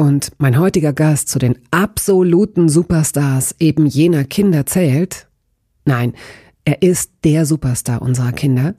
[0.00, 5.28] und mein heutiger Gast zu den absoluten Superstars eben jener Kinder zählt,
[5.84, 6.14] nein,
[6.64, 8.76] er ist der Superstar unserer Kinder,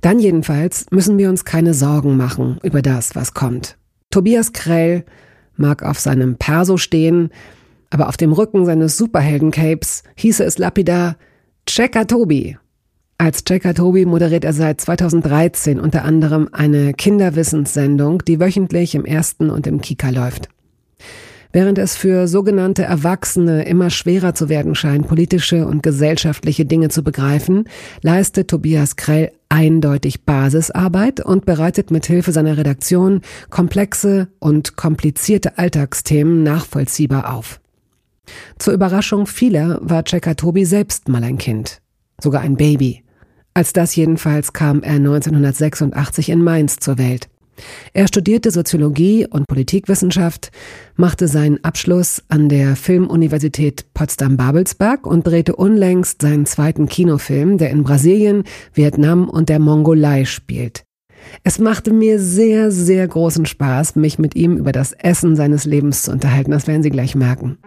[0.00, 3.76] dann jedenfalls müssen wir uns keine Sorgen machen über das, was kommt.
[4.10, 5.04] Tobias Krell
[5.54, 7.30] mag auf seinem Perso stehen,
[7.90, 11.14] aber auf dem Rücken seines Superhelden-Capes hieße es lapidar
[11.66, 12.58] Checker Tobi.
[13.18, 19.48] Als Checker Tobi moderiert er seit 2013 unter anderem eine Kinderwissenssendung, die wöchentlich im ersten
[19.48, 20.48] und im Kika läuft.
[21.56, 27.02] Während es für sogenannte Erwachsene immer schwerer zu werden scheint, politische und gesellschaftliche Dinge zu
[27.02, 27.64] begreifen,
[28.02, 36.42] leistet Tobias Krell eindeutig Basisarbeit und bereitet mit Hilfe seiner Redaktion komplexe und komplizierte Alltagsthemen
[36.42, 37.58] nachvollziehbar auf.
[38.58, 41.80] Zur Überraschung vieler war Checker Tobi selbst mal ein Kind,
[42.22, 43.02] sogar ein Baby.
[43.54, 47.30] Als das jedenfalls kam er 1986 in Mainz zur Welt.
[47.92, 50.50] Er studierte Soziologie und Politikwissenschaft,
[50.96, 57.82] machte seinen Abschluss an der Filmuniversität Potsdam-Babelsberg und drehte unlängst seinen zweiten Kinofilm, der in
[57.82, 60.84] Brasilien, Vietnam und der Mongolei spielt.
[61.42, 66.02] Es machte mir sehr, sehr großen Spaß, mich mit ihm über das Essen seines Lebens
[66.02, 66.50] zu unterhalten.
[66.50, 67.58] Das werden Sie gleich merken.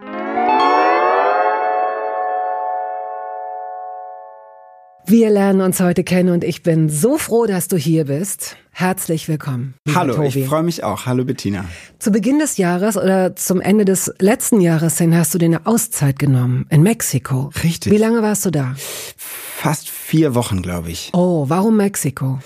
[5.10, 8.56] Wir lernen uns heute kennen und ich bin so froh, dass du hier bist.
[8.70, 9.74] Herzlich willkommen.
[9.92, 10.42] Hallo, Tobi.
[10.42, 11.04] ich freue mich auch.
[11.04, 11.64] Hallo Bettina.
[11.98, 15.66] Zu Beginn des Jahres oder zum Ende des letzten Jahres hin hast du dir eine
[15.66, 17.50] Auszeit genommen in Mexiko.
[17.64, 17.90] Richtig.
[17.90, 18.76] Wie lange warst du da?
[19.16, 21.10] Fast vier Wochen, glaube ich.
[21.12, 22.38] Oh, warum Mexiko?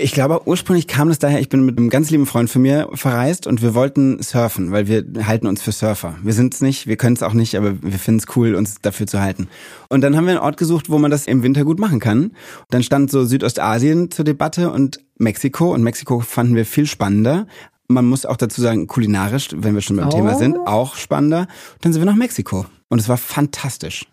[0.00, 2.88] Ich glaube, ursprünglich kam das daher, ich bin mit einem ganz lieben Freund von mir
[2.94, 6.14] verreist und wir wollten surfen, weil wir halten uns für Surfer.
[6.22, 8.76] Wir sind es nicht, wir können es auch nicht, aber wir finden es cool, uns
[8.80, 9.48] dafür zu halten.
[9.88, 12.30] Und dann haben wir einen Ort gesucht, wo man das im Winter gut machen kann.
[12.70, 15.74] Dann stand so Südostasien zur Debatte und Mexiko.
[15.74, 17.48] Und Mexiko fanden wir viel spannender.
[17.88, 20.12] Man muss auch dazu sagen, kulinarisch, wenn wir schon beim Oh.
[20.12, 21.48] Thema sind, auch spannender.
[21.80, 22.66] Dann sind wir nach Mexiko.
[22.88, 24.06] Und es war fantastisch.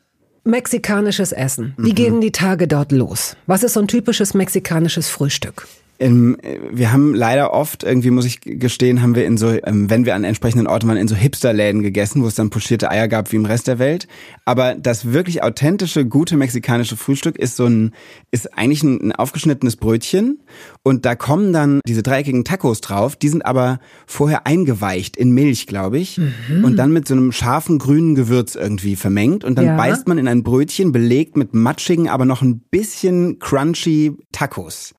[0.47, 1.73] Mexikanisches Essen.
[1.75, 1.95] Wie Mhm.
[1.95, 3.35] gehen die Tage dort los?
[3.47, 5.67] Was ist so ein typisches mexikanisches Frühstück?
[5.97, 6.37] Ähm,
[6.71, 10.15] wir haben leider oft, irgendwie muss ich gestehen, haben wir in so, ähm, wenn wir
[10.15, 13.37] an entsprechenden Orten waren, in so Hipsterläden gegessen, wo es dann pochierte Eier gab wie
[13.37, 14.07] im Rest der Welt.
[14.43, 17.93] Aber das wirklich authentische, gute mexikanische Frühstück ist so ein,
[18.31, 20.39] ist eigentlich ein, ein aufgeschnittenes Brötchen
[20.83, 23.15] und da kommen dann diese dreieckigen Tacos drauf.
[23.15, 26.19] Die sind aber vorher eingeweicht in Milch, glaube ich,
[26.63, 29.77] und dann mit so einem scharfen grünen Gewürz irgendwie vermengt und dann Ja.
[29.77, 34.93] beißt man in ein Brötchen belegt mit matschigen, aber noch ein bisschen crunchy Tacos.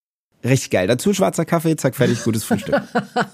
[0.47, 0.87] Richtig geil.
[0.87, 2.81] Dazu schwarzer Kaffee, zack, fertig, gutes Frühstück.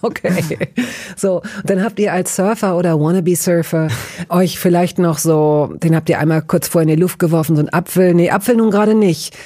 [0.01, 0.69] Okay.
[1.17, 3.89] So, dann habt ihr als Surfer oder Wannabe-Surfer
[4.29, 7.63] euch vielleicht noch so, den habt ihr einmal kurz vorher in die Luft geworfen, so
[7.63, 8.15] ein Apfel.
[8.15, 9.37] Nee, Apfel nun gerade nicht.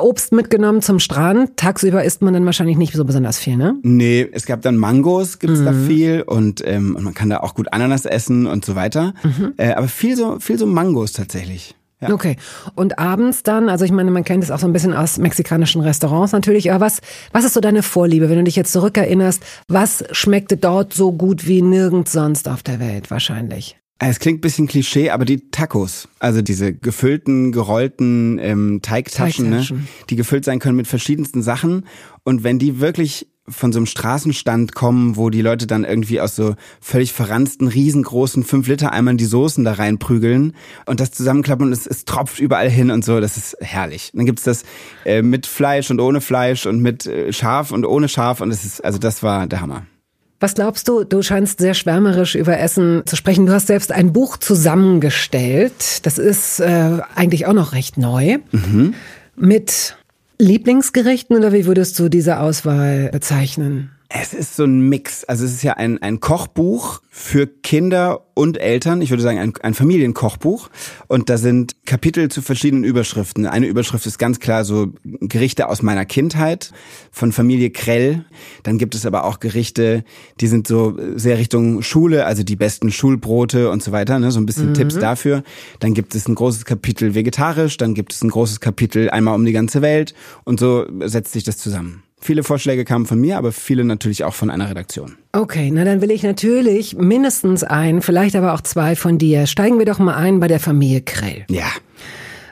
[0.00, 1.56] Obst mitgenommen zum Strand.
[1.56, 3.76] Tagsüber isst man dann wahrscheinlich nicht so besonders viel, ne?
[3.82, 7.54] nee, es gab dann Mangos, gibt's da viel und, ähm, und man kann da auch
[7.54, 9.14] gut Ananas essen und so weiter.
[9.56, 11.74] Äh, aber viel so, viel so Mangos tatsächlich.
[12.00, 12.12] Ja.
[12.12, 12.36] Okay.
[12.74, 15.80] Und abends dann, also ich meine, man kennt es auch so ein bisschen aus mexikanischen
[15.80, 17.00] Restaurants natürlich, aber was,
[17.32, 21.46] was ist so deine Vorliebe, wenn du dich jetzt zurückerinnerst, was schmeckte dort so gut
[21.46, 23.78] wie nirgends sonst auf der Welt wahrscheinlich?
[23.98, 29.50] Äh, Es klingt ein bisschen Klischee, aber die Tacos, also diese gefüllten, gerollten ähm, Teigtaschen,
[29.50, 29.76] Teigtaschen.
[29.78, 31.86] Ne, die gefüllt sein können mit verschiedensten Sachen.
[32.24, 36.36] Und wenn die wirklich von so einem Straßenstand kommen, wo die Leute dann irgendwie aus
[36.36, 40.54] so völlig verranzten, riesengroßen 5-Liter-Eimern die Soßen da reinprügeln
[40.86, 44.10] und das zusammenklappen und es, es tropft überall hin und so, das ist herrlich.
[44.14, 44.64] Dann gibt's das
[45.04, 48.64] äh, mit Fleisch und ohne Fleisch und mit äh, Schaf und ohne Schaf und es
[48.64, 49.86] ist, also das war der Hammer.
[50.38, 51.04] Was glaubst du?
[51.04, 53.46] Du scheinst sehr schwärmerisch über Essen zu sprechen.
[53.46, 56.04] Du hast selbst ein Buch zusammengestellt.
[56.04, 58.38] Das ist äh, eigentlich auch noch recht neu.
[59.34, 59.96] Mit
[60.38, 63.95] Lieblingsgerichten oder wie würdest du diese Auswahl bezeichnen?
[64.08, 65.24] Es ist so ein Mix.
[65.24, 69.02] Also es ist ja ein, ein Kochbuch für Kinder und Eltern.
[69.02, 70.68] Ich würde sagen, ein, ein Familienkochbuch.
[71.08, 73.46] Und da sind Kapitel zu verschiedenen Überschriften.
[73.46, 76.72] Eine Überschrift ist ganz klar so Gerichte aus meiner Kindheit
[77.10, 78.24] von Familie Krell.
[78.62, 80.04] Dann gibt es aber auch Gerichte,
[80.40, 84.20] die sind so sehr Richtung Schule, also die besten Schulbrote und so weiter.
[84.20, 84.30] Ne?
[84.30, 85.42] So ein bisschen Tipps dafür.
[85.80, 87.76] Dann gibt es ein großes Kapitel vegetarisch.
[87.76, 90.14] Dann gibt es ein großes Kapitel einmal um die ganze Welt.
[90.44, 92.04] Und so setzt sich das zusammen.
[92.26, 95.14] Viele Vorschläge kamen von mir, aber viele natürlich auch von einer Redaktion.
[95.30, 99.46] Okay, na dann will ich natürlich mindestens ein, vielleicht aber auch zwei von dir.
[99.46, 101.44] Steigen wir doch mal ein bei der Familie Krell.
[101.48, 101.68] Ja.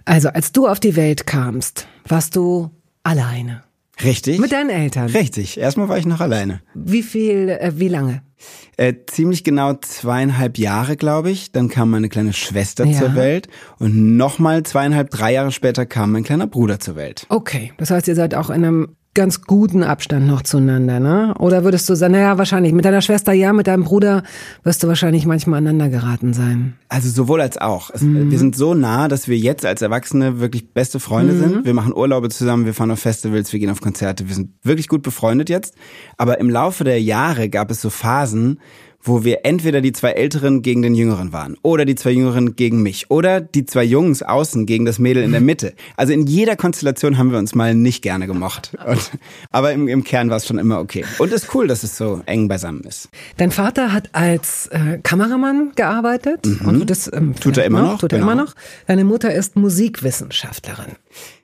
[0.04, 2.70] Also, als du auf die Welt kamst, warst du
[3.02, 3.64] alleine.
[4.04, 4.38] Richtig?
[4.38, 5.08] Mit deinen Eltern.
[5.10, 5.58] Richtig.
[5.58, 6.60] Erstmal war ich noch alleine.
[6.74, 8.22] Wie viel, äh, wie lange?
[8.76, 11.50] Äh, ziemlich genau zweieinhalb Jahre, glaube ich.
[11.50, 12.96] Dann kam meine kleine Schwester Ja.
[12.96, 13.48] zur Welt
[13.80, 17.26] und nochmal zweieinhalb, drei Jahre später kam mein kleiner Bruder zur Welt.
[17.28, 21.34] Okay, das heißt, ihr seid auch in einem ganz guten Abstand noch zueinander, ne?
[21.38, 24.22] Oder würdest du sagen, naja, wahrscheinlich mit deiner Schwester ja, mit deinem Bruder
[24.64, 26.74] wirst du wahrscheinlich manchmal aneinander geraten sein.
[26.88, 27.90] Also sowohl als auch.
[27.90, 28.30] Es, Mhm.
[28.30, 31.38] Wir sind so nah, dass wir jetzt als Erwachsene wirklich beste Freunde Mhm.
[31.38, 31.64] sind.
[31.64, 34.28] Wir machen Urlaube zusammen, wir fahren auf Festivals, wir gehen auf Konzerte.
[34.28, 35.74] Wir sind wirklich gut befreundet jetzt.
[36.16, 38.58] Aber im Laufe der Jahre gab es so Phasen,
[39.04, 42.82] wo wir entweder die zwei Älteren gegen den Jüngeren waren oder die zwei Jüngeren gegen
[42.82, 45.74] mich oder die zwei Jungs außen gegen das Mädel in der Mitte.
[45.96, 48.76] Also in jeder Konstellation haben wir uns mal nicht gerne gemocht.
[48.86, 49.10] Und,
[49.50, 51.04] aber im, im Kern war es schon immer okay.
[51.18, 53.08] Und es ist cool, dass es so eng beisammen ist.
[53.36, 57.40] Dein Vater hat als äh, Kameramann gearbeitet und tut das ähm, Mhm.
[57.40, 58.32] Tut er immer noch, Tut er genau.
[58.32, 58.54] immer noch.
[58.86, 60.92] Deine Mutter ist Musikwissenschaftlerin.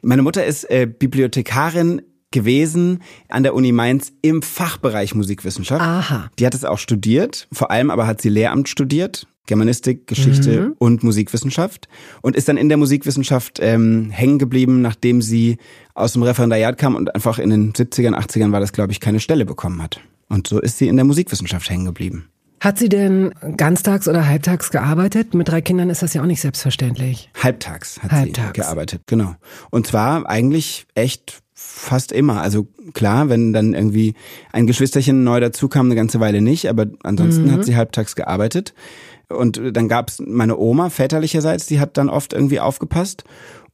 [0.02, 2.02] Meine Mutter ist äh, Bibliothekarin
[2.32, 5.80] gewesen an der Uni Mainz im Fachbereich Musikwissenschaft.
[5.82, 6.30] Aha.
[6.38, 9.26] Die hat es auch studiert, vor allem aber hat sie Lehramt studiert.
[9.46, 10.74] Germanistik, Geschichte Mhm.
[10.78, 11.88] und Musikwissenschaft
[12.22, 15.56] und ist dann in der Musikwissenschaft ähm, hängen geblieben, nachdem sie
[15.94, 19.18] aus dem Referendariat kam und einfach in den 70ern, 80ern war das, glaube ich, keine
[19.18, 19.98] Stelle bekommen hat.
[20.28, 22.28] Und so ist sie in der Musikwissenschaft hängen geblieben.
[22.60, 25.34] Hat sie denn ganztags oder halbtags gearbeitet?
[25.34, 27.30] Mit drei Kindern ist das ja auch nicht selbstverständlich.
[27.42, 28.48] Halbtags hat Halbtags.
[28.54, 29.34] sie gearbeitet, genau.
[29.70, 32.40] Und zwar eigentlich echt fast immer.
[32.40, 34.14] Also klar, wenn dann irgendwie
[34.52, 37.52] ein Geschwisterchen neu dazukam, eine ganze Weile nicht, aber ansonsten Mhm.
[37.52, 38.74] hat sie halbtags gearbeitet.
[39.28, 43.24] Und dann gab's meine Oma väterlicherseits, die hat dann oft irgendwie aufgepasst.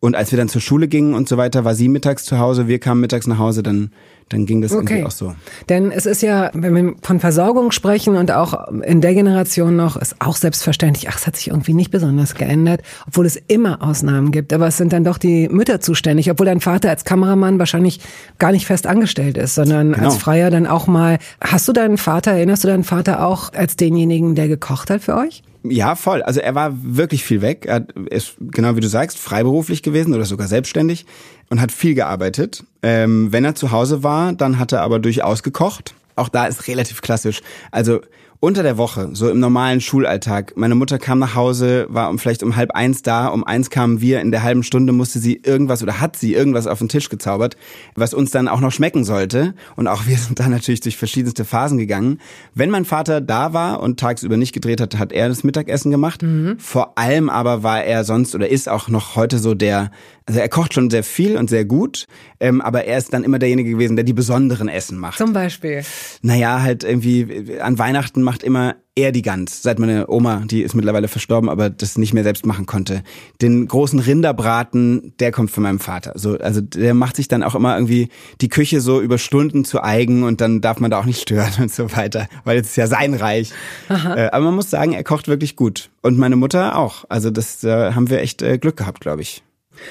[0.01, 2.69] Und als wir dann zur Schule gingen und so weiter, war sie mittags zu Hause,
[2.69, 3.93] wir kamen mittags nach Hause, dann,
[4.29, 5.35] dann ging das irgendwie auch so.
[5.69, 9.97] Denn es ist ja, wenn wir von Versorgung sprechen und auch in der Generation noch,
[9.97, 14.33] ist auch selbstverständlich, ach, es hat sich irgendwie nicht besonders geändert, obwohl es immer Ausnahmen
[14.33, 14.53] gibt.
[14.53, 18.01] Aber es sind dann doch die Mütter zuständig, obwohl dein Vater als Kameramann wahrscheinlich
[18.39, 20.07] gar nicht fest angestellt ist, sondern Genau.
[20.07, 21.19] als Freier dann auch mal.
[21.41, 25.15] Hast du deinen Vater, erinnerst du deinen Vater auch als denjenigen, der gekocht hat für
[25.17, 25.43] euch?
[25.69, 26.23] Ja, voll.
[26.23, 27.67] Also er war wirklich viel weg.
[27.67, 31.07] Er ist, genau wie du sagst, freiberuflich gewesen oder sogar selbstständig
[31.49, 32.65] und hat viel gearbeitet.
[32.83, 35.95] Ähm, wenn er zu Hause war, dann hat er aber durchaus gekocht.
[36.17, 37.43] Auch da ist relativ klassisch.
[37.71, 38.01] Also
[38.41, 40.53] unter der Woche, so im normalen Schulalltag.
[40.57, 44.01] Meine Mutter kam nach Hause, war um vielleicht um halb eins da, um eins kamen
[44.01, 47.09] wir, in der halben Stunde musste sie irgendwas oder hat sie irgendwas auf den Tisch
[47.09, 47.57] gezaubert,
[47.95, 49.55] was uns dann auch noch schmecken sollte.
[49.77, 52.19] Und auch wir sind da natürlich durch verschiedenste Phasen gegangen.
[52.55, 56.23] Wenn mein Vater da war und tagsüber nicht gedreht hat, hat er das Mittagessen gemacht.
[56.59, 59.91] Vor allem aber war er sonst oder ist auch noch heute so der,
[60.27, 62.07] also er kocht schon sehr viel und sehr gut,
[62.41, 65.19] ähm, aber er ist dann immer derjenige gewesen, der die besonderen Essen macht.
[65.19, 65.83] Zum Beispiel.
[66.23, 69.63] Naja, halt irgendwie äh, an Weihnachten macht immer er die Gans.
[69.63, 73.05] Seit meine Oma, die ist mittlerweile verstorben, aber das nicht mehr selbst machen konnte.
[73.41, 76.13] Den großen Rinderbraten, der kommt von meinem Vater.
[76.17, 78.09] So, also der macht sich dann auch immer irgendwie
[78.41, 81.53] die Küche so über Stunden zu eigen und dann darf man da auch nicht stören
[81.61, 83.53] und so weiter, weil es ist ja sein Reich.
[83.89, 85.91] Äh, aber man muss sagen, er kocht wirklich gut.
[86.03, 87.05] Und meine Mutter auch.
[87.09, 89.45] Also das äh, haben wir echt äh, Glück gehabt, glaube ich.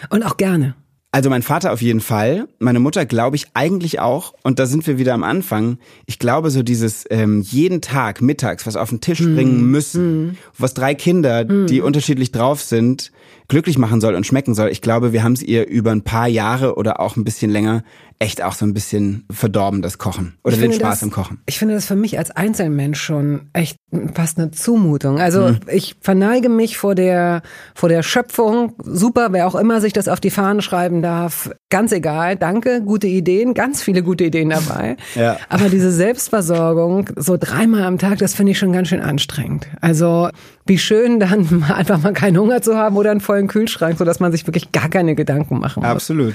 [0.09, 0.75] Und auch gerne.
[1.15, 4.33] Also mein Vater auf jeden Fall, meine Mutter glaube ich eigentlich auch.
[4.43, 5.77] Und da sind wir wieder am Anfang.
[6.07, 10.73] Ich glaube so dieses ähm, jeden Tag mittags was auf den Tisch bringen müssen, was
[10.73, 13.13] drei Kinder, die unterschiedlich drauf sind,
[13.47, 14.67] glücklich machen soll und schmecken soll.
[14.71, 17.85] Ich glaube, wir haben es ihr über ein paar Jahre oder auch ein bisschen länger
[18.19, 21.39] echt auch so ein bisschen verdorben, das Kochen oder den Spaß das, im Kochen.
[21.45, 23.75] Ich finde das für mich als Einzelmensch schon echt
[24.13, 25.19] fast eine Zumutung.
[25.19, 25.59] Also Mhm.
[25.71, 27.41] ich verneige mich vor der,
[27.73, 28.73] vor der Schöpfung.
[28.83, 31.49] Super, wer auch immer sich das auf die Fahnen schreiben darf.
[31.69, 32.35] Ganz egal.
[32.37, 33.53] Danke, gute Ideen.
[33.53, 34.95] Ganz viele gute Ideen dabei.
[35.15, 35.37] Ja.
[35.49, 39.67] Aber diese Selbstversorgung so dreimal am Tag, das finde ich schon ganz schön anstrengend.
[39.79, 40.29] Also
[40.65, 44.31] wie schön dann einfach mal keinen Hunger zu haben oder einen vollen Kühlschrank, sodass man
[44.31, 45.89] sich wirklich gar keine Gedanken machen muss.
[45.91, 46.33] Absolut.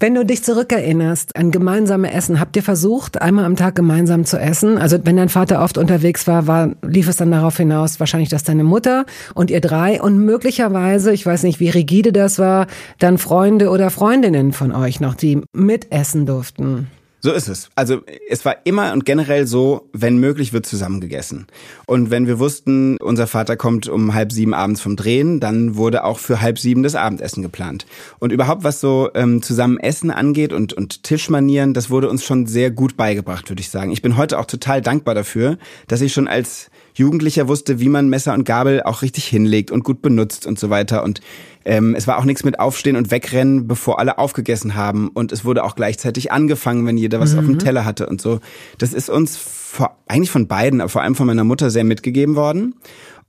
[0.00, 0.42] Wenn du dich
[0.82, 4.78] zurückerinnerst an gemeinsame Essen, habt ihr versucht, einmal am Tag gemeinsam zu essen?
[4.78, 8.44] Also wenn dein Vater oft unterwegs war, war lief es dann darauf hinaus, wahrscheinlich, dass
[8.44, 12.66] deine Mutter und ihr drei und möglicherweise, ich weiß nicht, wie rigide das war,
[12.98, 16.88] dann Freunde oder Freundinnen von euch noch, die mitessen durften.
[17.24, 17.70] So ist es.
[17.76, 21.46] Also es war immer und generell so, wenn möglich, wird zusammen gegessen.
[21.86, 26.02] Und wenn wir wussten, unser Vater kommt um halb sieben abends vom Drehen, dann wurde
[26.02, 27.86] auch für halb sieben das Abendessen geplant.
[28.18, 32.46] Und überhaupt, was so ähm, zusammen Essen angeht und, und Tischmanieren, das wurde uns schon
[32.46, 33.92] sehr gut beigebracht, würde ich sagen.
[33.92, 38.08] Ich bin heute auch total dankbar dafür, dass ich schon als Jugendlicher wusste, wie man
[38.08, 41.02] Messer und Gabel auch richtig hinlegt und gut benutzt und so weiter.
[41.04, 41.20] Und
[41.64, 45.08] ähm, es war auch nichts mit Aufstehen und Wegrennen, bevor alle aufgegessen haben.
[45.08, 47.38] Und es wurde auch gleichzeitig angefangen, wenn jeder der was mhm.
[47.38, 47.58] auf dem mhm.
[47.60, 48.40] Teller hatte und so.
[48.78, 52.36] Das ist uns vor, eigentlich von beiden, aber vor allem von meiner Mutter sehr mitgegeben
[52.36, 52.74] worden.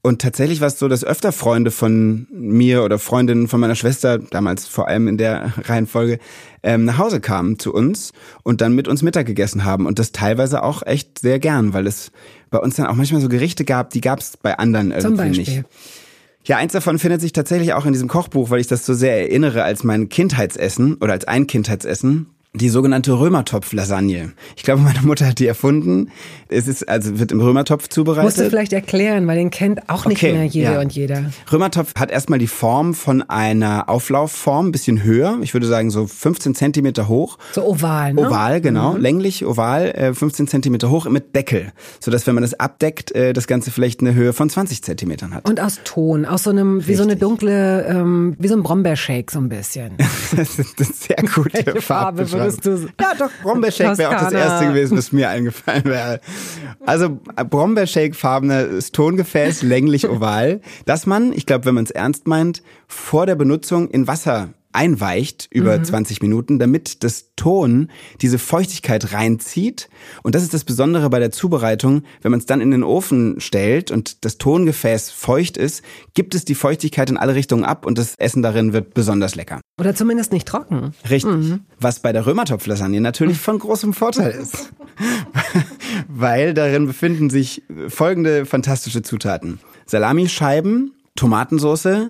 [0.05, 4.19] Und tatsächlich war es so, dass öfter Freunde von mir oder Freundinnen von meiner Schwester,
[4.19, 6.19] damals vor allem in der Reihenfolge,
[6.61, 8.11] ähm, nach Hause kamen zu uns
[8.43, 9.85] und dann mit uns Mittag gegessen haben.
[9.85, 12.11] Und das teilweise auch echt sehr gern, weil es
[12.49, 15.15] bei uns dann auch manchmal so Gerichte gab, die gab es bei anderen irgendwie Zum
[15.15, 15.55] Beispiel.
[15.55, 15.65] nicht.
[16.45, 19.17] Ja, eins davon findet sich tatsächlich auch in diesem Kochbuch, weil ich das so sehr
[19.17, 24.33] erinnere als mein Kindheitsessen oder als ein Kindheitsessen die sogenannte Römertopf-Lasagne.
[24.55, 26.11] Ich glaube, meine Mutter hat die erfunden.
[26.49, 28.25] Es ist also wird im Römertopf zubereitet.
[28.25, 30.79] Musst du vielleicht erklären, weil den kennt auch nicht okay, mehr jede ja.
[30.79, 31.31] und jeder.
[31.51, 35.39] Römertopf hat erstmal die Form von einer Auflaufform, ein bisschen höher.
[35.41, 37.39] Ich würde sagen so 15 Zentimeter hoch.
[37.53, 38.21] So oval, ne?
[38.21, 39.01] Oval, genau, mhm.
[39.01, 43.33] länglich oval, 15 äh, Zentimeter hoch mit Deckel, so dass wenn man das abdeckt, äh,
[43.33, 45.49] das Ganze vielleicht eine Höhe von 20 Zentimetern hat.
[45.49, 46.93] Und aus Ton, aus so einem Richtig.
[46.93, 49.93] wie so eine dunkle, ähm, wie so ein Brombeershake so ein bisschen.
[50.35, 52.87] das ist eine sehr gute Farbe würdest du.
[52.99, 56.19] Ja, doch, Brombeershake wäre auch das erste gewesen, was mir eingefallen wäre.
[56.85, 63.25] Also Brombeershake-farbenes Tongefäß, länglich oval, dass man, ich glaube, wenn man es ernst meint, vor
[63.25, 65.83] der Benutzung in Wasser einweicht über mhm.
[65.83, 67.89] 20 Minuten, damit das Ton
[68.21, 69.89] diese Feuchtigkeit reinzieht.
[70.23, 72.03] Und das ist das Besondere bei der Zubereitung.
[72.21, 76.45] Wenn man es dann in den Ofen stellt und das Tongefäß feucht ist, gibt es
[76.45, 79.61] die Feuchtigkeit in alle Richtungen ab und das Essen darin wird besonders lecker.
[79.79, 80.93] Oder zumindest nicht trocken.
[81.09, 81.31] Richtig.
[81.31, 81.61] Mhm.
[81.79, 84.71] Was bei der Römertopflasagne natürlich von großem Vorteil ist.
[86.07, 89.59] Weil darin befinden sich folgende fantastische Zutaten.
[89.85, 92.09] Salamischeiben, Tomatensauce,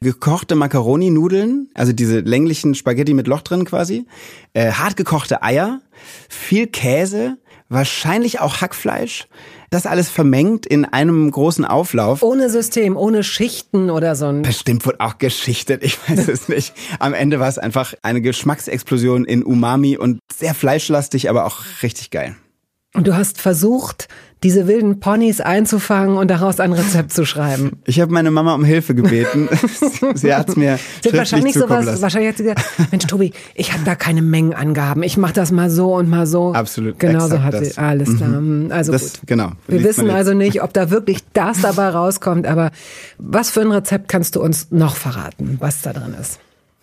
[0.00, 4.06] gekochte Macaroni-Nudeln, also diese länglichen Spaghetti mit Loch drin quasi,
[4.52, 5.80] äh, hart gekochte Eier,
[6.28, 7.38] viel Käse,
[7.68, 9.26] wahrscheinlich auch Hackfleisch.
[9.70, 12.22] Das alles vermengt in einem großen Auflauf.
[12.22, 14.42] Ohne System, ohne Schichten oder so ein.
[14.42, 16.72] Bestimmt wurde auch geschichtet, ich weiß es nicht.
[16.98, 22.10] Am Ende war es einfach eine Geschmacksexplosion in Umami und sehr fleischlastig, aber auch richtig
[22.10, 22.36] geil.
[22.94, 24.08] Und du hast versucht,
[24.42, 27.78] diese wilden Ponys einzufangen und daraus ein Rezept zu schreiben.
[27.84, 29.48] Ich habe meine Mama um Hilfe gebeten.
[30.14, 32.02] sie hat es mir sie wahrscheinlich sowas, lassen.
[32.02, 35.02] Wahrscheinlich hat sie gesagt, Mensch Tobi, ich habe da keine Mengenangaben.
[35.02, 36.52] Ich mache das mal so und mal so.
[36.52, 36.98] Absolut.
[36.98, 37.74] Genau so hat das.
[37.74, 37.78] sie.
[37.78, 38.28] Alles klar.
[38.28, 38.70] Mhm.
[38.70, 39.20] Also das, gut.
[39.26, 39.52] Genau.
[39.66, 42.46] Wir wissen also nicht, ob da wirklich das dabei rauskommt.
[42.46, 42.70] Aber
[43.18, 46.38] was für ein Rezept kannst du uns noch verraten, was da drin ist?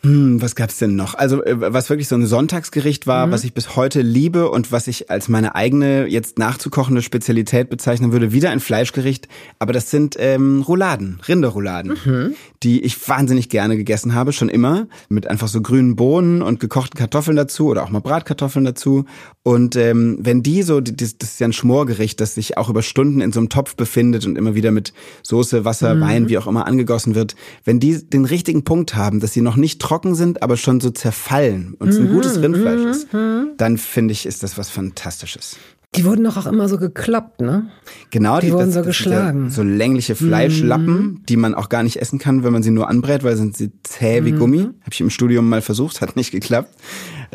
[0.06, 1.16] Hm, was gab's denn noch?
[1.16, 3.32] Also äh, was wirklich so ein Sonntagsgericht war, mhm.
[3.32, 8.12] was ich bis heute liebe und was ich als meine eigene jetzt nachzukochende Spezialität bezeichnen
[8.12, 12.36] würde, wieder ein Fleischgericht, aber das sind ähm, Rouladen, Rinderrouladen, mhm.
[12.62, 17.00] die ich wahnsinnig gerne gegessen habe, schon immer, mit einfach so grünen Bohnen und gekochten
[17.00, 19.06] Kartoffeln dazu oder auch mal Bratkartoffeln dazu.
[19.42, 22.84] Und ähm, wenn die so, das, das ist ja ein Schmorgericht, das sich auch über
[22.84, 24.94] Stunden in so einem Topf befindet und immer wieder mit
[25.24, 26.02] Soße, Wasser, mhm.
[26.02, 29.56] Wein, wie auch immer angegossen wird, wenn die den richtigen Punkt haben, dass sie noch
[29.56, 32.88] nicht trocken trocken sind, aber schon so zerfallen und es ein gutes mhm, Rindfleisch mhm,
[32.88, 33.52] ist, mhm.
[33.56, 35.56] dann finde ich, ist das was Fantastisches.
[35.96, 37.70] Die wurden doch auch immer so gekloppt, ne?
[38.12, 39.50] Genau, die, die wurden das, so das geschlagen.
[39.50, 41.22] so längliche Fleischlappen, mm.
[41.30, 43.72] die man auch gar nicht essen kann, wenn man sie nur anbrät, weil sind sie
[43.84, 44.40] zäh wie mm.
[44.40, 44.60] Gummi.
[44.60, 46.76] Habe ich im Studium mal versucht, hat nicht geklappt.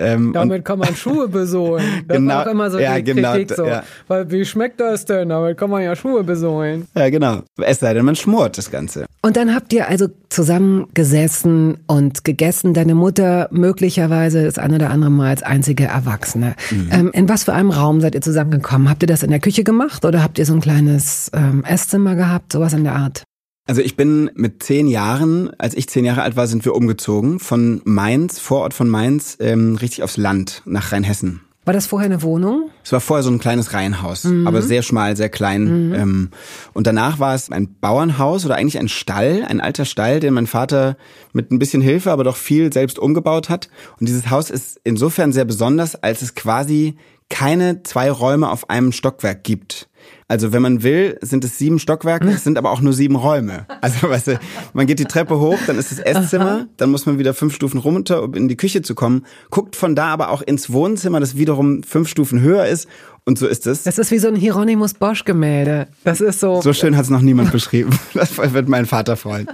[0.01, 1.85] Ähm, Damit kann man Schuhe besohlen.
[2.09, 3.67] Das genau, war auch immer so ja, die genau, Kritik so.
[3.67, 3.83] Ja.
[4.09, 5.29] Weil wie schmeckt das denn?
[5.29, 6.89] Damit kann man ja Schuhe besohlen.
[6.97, 7.43] Ja, genau.
[7.59, 9.05] Es sei denn, man schmort das Ganze.
[9.23, 12.73] Und dann habt ihr also zusammen gesessen und gegessen.
[12.73, 16.55] Deine Mutter möglicherweise das eine oder andere Mal als einzige Erwachsene.
[16.71, 16.89] Mhm.
[16.91, 18.89] Ähm, in was für einem Raum seid ihr zusammengekommen?
[18.89, 22.15] Habt ihr das in der Küche gemacht oder habt ihr so ein kleines ähm, Esszimmer
[22.15, 22.53] gehabt?
[22.53, 23.25] Sowas in der Art?
[23.71, 27.39] Also ich bin mit zehn Jahren, als ich zehn Jahre alt war, sind wir umgezogen
[27.39, 31.43] von Mainz, Vorort von Mainz, ähm, richtig aufs Land nach Rheinhessen.
[31.65, 32.69] War das vorher eine Wohnung?
[32.83, 34.49] Es war vorher so ein kleines Reihenhaus, mhm.
[34.49, 35.91] aber sehr schmal, sehr klein.
[35.91, 35.95] Mhm.
[35.95, 36.29] Ähm,
[36.73, 40.49] und danach war es ein Bauernhaus oder eigentlich ein Stall, ein alter Stall, den mein
[40.49, 40.97] Vater
[41.33, 43.69] mit ein bisschen Hilfe, aber doch viel selbst umgebaut hat.
[44.01, 46.97] Und dieses Haus ist insofern sehr besonders, als es quasi
[47.31, 49.89] keine zwei Räume auf einem Stockwerk gibt.
[50.29, 53.67] Also wenn man will, sind es sieben Stockwerke, es sind aber auch nur sieben Räume.
[53.81, 54.41] Also weißt du,
[54.75, 57.81] man geht die Treppe hoch, dann ist das Esszimmer, dann muss man wieder fünf Stufen
[57.81, 61.37] runter, um in die Küche zu kommen, guckt von da aber auch ins Wohnzimmer, das
[61.37, 62.87] wiederum fünf Stufen höher ist
[63.25, 63.83] und so ist es.
[63.83, 65.89] Das ist wie so ein Hieronymus Bosch Gemälde.
[66.05, 66.61] Das ist so.
[66.61, 67.91] So schön hat es noch niemand beschrieben.
[68.15, 69.49] Das wird mein Vater freuen.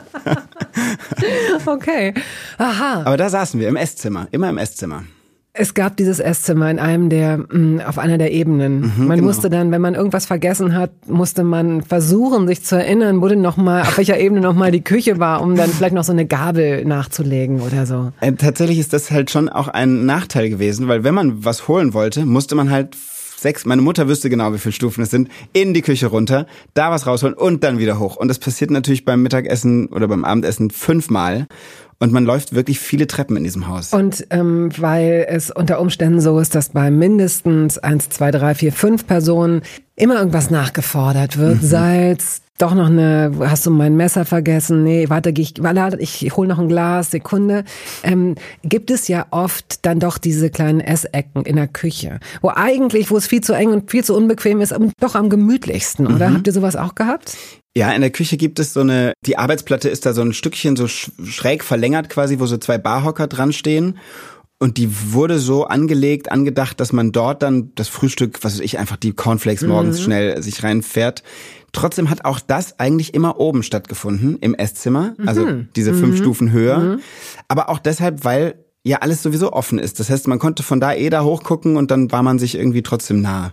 [1.66, 2.14] okay.
[2.58, 3.02] Aha.
[3.04, 5.04] Aber da saßen wir im Esszimmer, immer im Esszimmer.
[5.58, 8.80] Es gab dieses Esszimmer in einem der, mm, auf einer der Ebenen.
[8.80, 9.28] Mhm, man genau.
[9.28, 13.40] musste dann, wenn man irgendwas vergessen hat, musste man versuchen, sich zu erinnern, wo denn
[13.40, 16.84] nochmal, auf welcher Ebene nochmal die Küche war, um dann vielleicht noch so eine Gabel
[16.84, 18.12] nachzulegen oder so.
[18.20, 21.94] Äh, tatsächlich ist das halt schon auch ein Nachteil gewesen, weil wenn man was holen
[21.94, 22.96] wollte, musste man halt
[23.36, 26.90] sechs, meine Mutter wüsste genau, wie viele Stufen es sind, in die Küche runter, da
[26.90, 28.16] was rausholen und dann wieder hoch.
[28.16, 31.46] Und das passiert natürlich beim Mittagessen oder beim Abendessen fünfmal.
[31.98, 33.92] Und man läuft wirklich viele Treppen in diesem Haus.
[33.92, 38.72] Und ähm, weil es unter Umständen so ist, dass bei mindestens eins, zwei, drei, vier,
[38.72, 39.62] fünf Personen
[39.94, 41.62] immer irgendwas nachgefordert wird.
[41.62, 41.66] Mhm.
[41.66, 44.82] Salz, doch noch eine, hast du mein Messer vergessen?
[44.82, 47.64] Nee, warte, ich, warte, ich hol noch ein Glas, Sekunde.
[48.02, 53.10] Ähm, gibt es ja oft dann doch diese kleinen Essecken in der Küche, wo eigentlich,
[53.10, 56.30] wo es viel zu eng und viel zu unbequem ist, doch am gemütlichsten, oder?
[56.30, 56.34] Mhm.
[56.34, 57.36] Habt ihr sowas auch gehabt?
[57.76, 60.76] Ja, in der Küche gibt es so eine, die Arbeitsplatte ist da so ein Stückchen
[60.76, 63.98] so schräg verlängert quasi, wo so zwei Barhocker dran stehen.
[64.58, 68.78] Und die wurde so angelegt, angedacht, dass man dort dann das Frühstück, was weiß ich,
[68.78, 70.04] einfach die Cornflakes morgens mhm.
[70.04, 71.22] schnell sich reinfährt.
[71.72, 75.14] Trotzdem hat auch das eigentlich immer oben stattgefunden, im Esszimmer.
[75.26, 75.68] Also mhm.
[75.76, 76.22] diese fünf mhm.
[76.22, 76.78] Stufen höher.
[76.78, 77.00] Mhm.
[77.48, 78.54] Aber auch deshalb, weil
[78.84, 80.00] ja alles sowieso offen ist.
[80.00, 82.82] Das heißt, man konnte von da eh da hochgucken und dann war man sich irgendwie
[82.82, 83.52] trotzdem nah.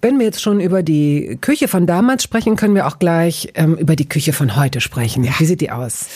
[0.00, 3.76] Wenn wir jetzt schon über die Küche von damals sprechen, können wir auch gleich ähm,
[3.76, 5.24] über die Küche von heute sprechen.
[5.24, 5.32] Ja.
[5.38, 6.06] Wie sieht die aus?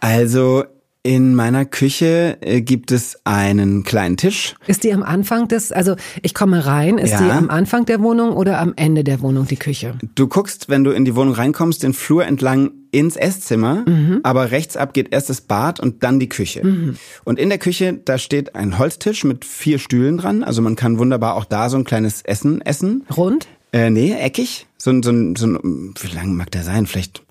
[0.00, 0.64] Also
[1.06, 4.56] in meiner Küche äh, gibt es einen kleinen Tisch.
[4.66, 7.22] Ist die am Anfang des, also ich komme rein, ist ja.
[7.22, 9.94] die am Anfang der Wohnung oder am Ende der Wohnung die Küche?
[10.16, 14.18] Du guckst, wenn du in die Wohnung reinkommst, den Flur entlang ins Esszimmer, mhm.
[14.24, 16.66] aber rechts ab geht erst das Bad und dann die Küche.
[16.66, 16.96] Mhm.
[17.22, 20.98] Und in der Küche, da steht ein Holztisch mit vier Stühlen dran, also man kann
[20.98, 23.04] wunderbar auch da so ein kleines Essen essen.
[23.16, 23.46] Rund?
[23.72, 24.66] Äh, nee, eckig.
[24.76, 26.86] So, ein so, ein so ein, wie lang mag der sein?
[26.86, 27.22] Vielleicht,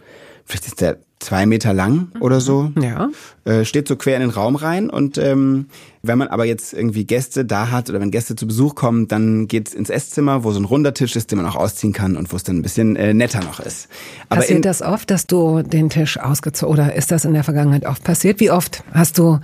[0.46, 2.72] vielleicht ist der zwei Meter lang oder so.
[2.80, 3.10] Ja.
[3.46, 4.90] Äh, steht so quer in den Raum rein.
[4.90, 5.68] Und ähm,
[6.04, 9.48] wenn man aber jetzt irgendwie Gäste da hat oder wenn Gäste zu Besuch kommen, dann
[9.48, 12.32] geht's ins Esszimmer, wo so ein runder Tisch ist, den man auch ausziehen kann und
[12.32, 13.88] wo es dann ein bisschen äh, netter noch ist.
[14.30, 17.86] Aber passiert das oft, dass du den Tisch ausgezogen oder ist das in der Vergangenheit
[17.86, 18.40] oft passiert?
[18.40, 19.40] Wie oft hast du,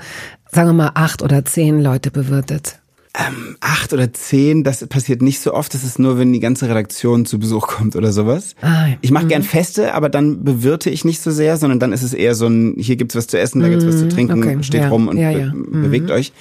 [0.51, 2.80] sagen wir mal, acht oder zehn Leute bewirtet?
[3.17, 5.73] Ähm, acht oder zehn, das passiert nicht so oft.
[5.73, 8.55] Das ist nur, wenn die ganze Redaktion zu Besuch kommt oder sowas.
[8.61, 8.95] Ah, ja.
[9.01, 9.29] Ich mache mhm.
[9.29, 12.47] gern Feste, aber dann bewirte ich nicht so sehr, sondern dann ist es eher so
[12.47, 14.09] ein, hier gibt's was zu essen, da gibt's was zu mhm.
[14.09, 14.63] trinken, okay.
[14.63, 14.89] steht ja.
[14.89, 15.81] rum und ja, be mhm.
[15.81, 16.31] bewegt euch.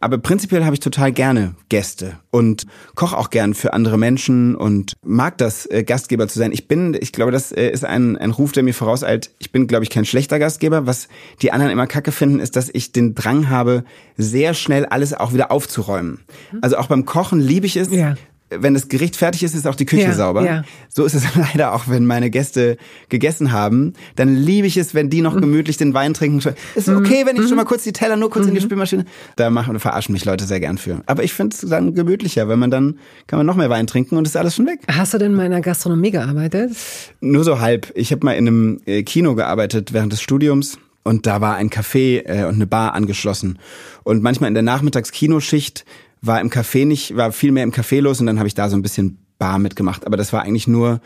[0.00, 4.96] Aber prinzipiell habe ich total gerne Gäste und koche auch gern für andere Menschen und
[5.02, 6.52] mag das, äh, Gastgeber zu sein.
[6.52, 9.30] Ich bin, ich glaube, das äh, ist ein, ein Ruf, der mir vorauseilt.
[9.38, 10.86] Ich bin, glaube ich, kein schlechter Gastgeber.
[10.86, 11.08] Was
[11.42, 13.84] die anderen immer kacke finden, ist, dass ich den Drang habe,
[14.16, 16.20] sehr schnell alles auch wieder aufzuräumen.
[16.60, 18.16] Also auch beim Kochen liebe ich es, ja
[18.50, 20.44] wenn das Gericht fertig ist, ist auch die Küche ja, sauber.
[20.44, 20.64] Ja.
[20.88, 22.76] So ist es leider auch, wenn meine Gäste
[23.08, 23.92] gegessen haben.
[24.16, 25.42] Dann liebe ich es, wenn die noch mhm.
[25.42, 26.38] gemütlich den Wein trinken.
[26.74, 27.56] Ist okay, wenn ich schon mhm.
[27.56, 28.64] mal kurz die Teller nur kurz in die mhm.
[28.64, 29.04] Spülmaschine.
[29.36, 31.02] Da machen, verarschen mich Leute sehr gern für.
[31.06, 34.16] Aber ich finde es dann gemütlicher, wenn man dann kann man noch mehr Wein trinken
[34.16, 34.80] und ist alles schon weg.
[34.90, 36.72] Hast du denn in meiner Gastronomie gearbeitet?
[37.20, 37.92] Nur so halb.
[37.94, 40.78] Ich habe mal in einem äh, Kino gearbeitet während des Studiums.
[41.04, 43.58] Und da war ein Café äh, und eine Bar angeschlossen.
[44.02, 45.86] Und manchmal in der Nachmittags-Kinoschicht
[46.20, 48.68] war im Café nicht, war viel mehr im Café los und dann habe ich da
[48.68, 50.06] so ein bisschen Bar mitgemacht.
[50.06, 51.00] Aber das war eigentlich nur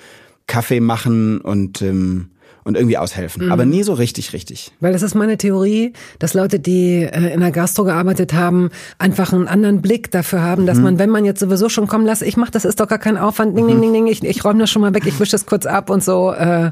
[0.46, 2.30] Kaffee machen und ähm,
[2.64, 3.46] und irgendwie aushelfen.
[3.46, 3.52] Mhm.
[3.52, 4.70] Aber nie so richtig, richtig.
[4.80, 9.32] Weil das ist meine Theorie, dass Leute, die äh, in der Gastro gearbeitet haben, einfach
[9.32, 10.84] einen anderen Blick dafür haben, dass mhm.
[10.84, 13.16] man, wenn man jetzt sowieso schon kommen lässt, ich mach, das ist doch gar kein
[13.16, 15.46] Aufwand, ding, ding, ding, ding, ich, ich räume das schon mal weg, ich wische das
[15.46, 16.32] kurz ab und so.
[16.32, 16.70] Äh,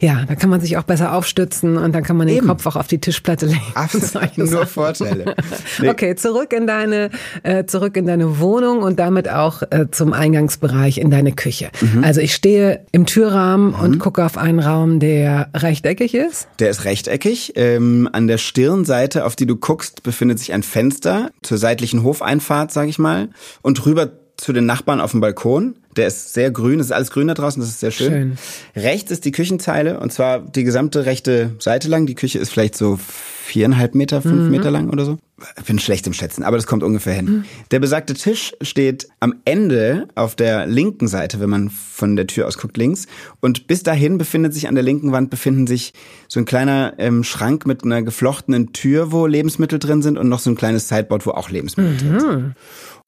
[0.00, 2.46] ja, da kann man sich auch besser aufstützen und dann kann man den Eben.
[2.46, 3.60] Kopf auch auf die Tischplatte legen.
[3.74, 5.34] Absolut, nur Vorteile.
[5.80, 5.88] Nee.
[5.88, 7.10] Okay, zurück in deine,
[7.42, 11.70] äh, zurück in deine Wohnung und damit auch äh, zum Eingangsbereich in deine Küche.
[11.80, 12.04] Mhm.
[12.04, 13.80] Also ich stehe im Türrahmen mhm.
[13.80, 16.48] und gucke auf einen Raum, der rechteckig ist.
[16.58, 17.52] Der ist rechteckig.
[17.56, 22.72] Ähm, an der Stirnseite, auf die du guckst, befindet sich ein Fenster zur seitlichen Hofeinfahrt,
[22.72, 23.28] sag ich mal,
[23.62, 25.76] und rüber zu den Nachbarn auf dem Balkon.
[25.96, 28.38] Der ist sehr grün, es ist alles grün da draußen, das ist sehr schön.
[28.74, 28.82] schön.
[28.82, 32.06] Rechts ist die Küchenzeile und zwar die gesamte rechte Seite lang.
[32.06, 32.98] Die Küche ist vielleicht so
[33.44, 34.50] viereinhalb Meter, fünf mhm.
[34.50, 35.18] Meter lang oder so.
[35.58, 37.24] Ich bin schlecht im Schätzen, aber das kommt ungefähr hin.
[37.26, 37.44] Mhm.
[37.70, 42.46] Der besagte Tisch steht am Ende auf der linken Seite, wenn man von der Tür
[42.46, 43.06] aus guckt, links.
[43.40, 45.92] Und bis dahin befindet sich an der linken Wand befinden sich
[46.28, 50.38] so ein kleiner ähm, Schrank mit einer geflochtenen Tür, wo Lebensmittel drin sind und noch
[50.38, 51.98] so ein kleines Sideboard, wo auch Lebensmittel mhm.
[51.98, 52.54] drin sind.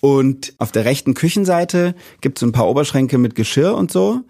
[0.03, 4.21] Und auf der rechten Küchenseite gibt es ein paar Oberschränke mit Geschirr und so.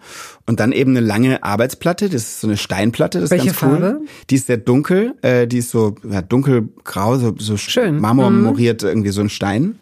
[0.45, 3.73] Und dann eben eine lange Arbeitsplatte, das ist so eine Steinplatte, das Welche ist ganz
[3.73, 3.79] cool.
[3.81, 4.01] Farbe?
[4.29, 7.99] Die ist sehr dunkel, äh, die ist so ja, dunkelgrau, so, so Schön.
[7.99, 8.89] marmormoriert mhm.
[8.89, 9.79] irgendwie so ein Stein.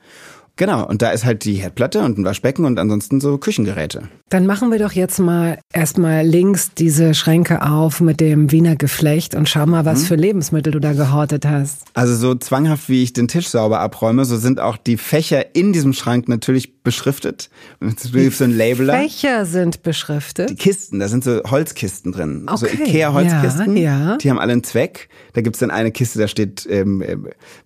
[0.58, 4.10] Genau, und da ist halt die Herdplatte und ein Waschbecken und ansonsten so Küchengeräte.
[4.30, 9.36] Dann machen wir doch jetzt mal erstmal links diese Schränke auf mit dem Wiener Geflecht
[9.36, 10.06] und schau mal, was mhm.
[10.06, 11.84] für Lebensmittel du da gehortet hast.
[11.94, 15.74] Also so zwanghaft, wie ich den Tisch sauber abräume, so sind auch die Fächer in
[15.74, 17.50] diesem Schrank natürlich beschriftet.
[17.82, 18.93] Die so ein Labeler.
[18.93, 20.50] Fächer sind beschriftet?
[20.50, 22.45] Die Kisten, da sind so Holzkisten drin.
[22.48, 22.58] Okay.
[22.58, 23.76] So Ikea-Holzkisten.
[23.76, 24.17] Ja, ja.
[24.17, 25.10] Die haben alle einen Zweck.
[25.34, 27.17] Da gibt's dann eine Kiste, da steht, ähm, äh,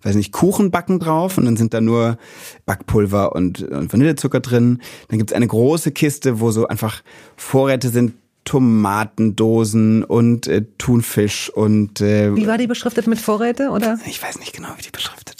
[0.02, 2.18] weiß nicht, Kuchenbacken drauf und dann sind da nur
[2.66, 4.80] Backpulver und, und Vanillezucker drin.
[5.08, 7.02] Dann gibt's eine große Kiste, wo so einfach
[7.36, 13.98] Vorräte sind, Tomatendosen und äh, Thunfisch und äh, Wie war die beschriftet mit Vorräte oder?
[14.06, 15.39] ich weiß nicht genau, wie die beschriftet.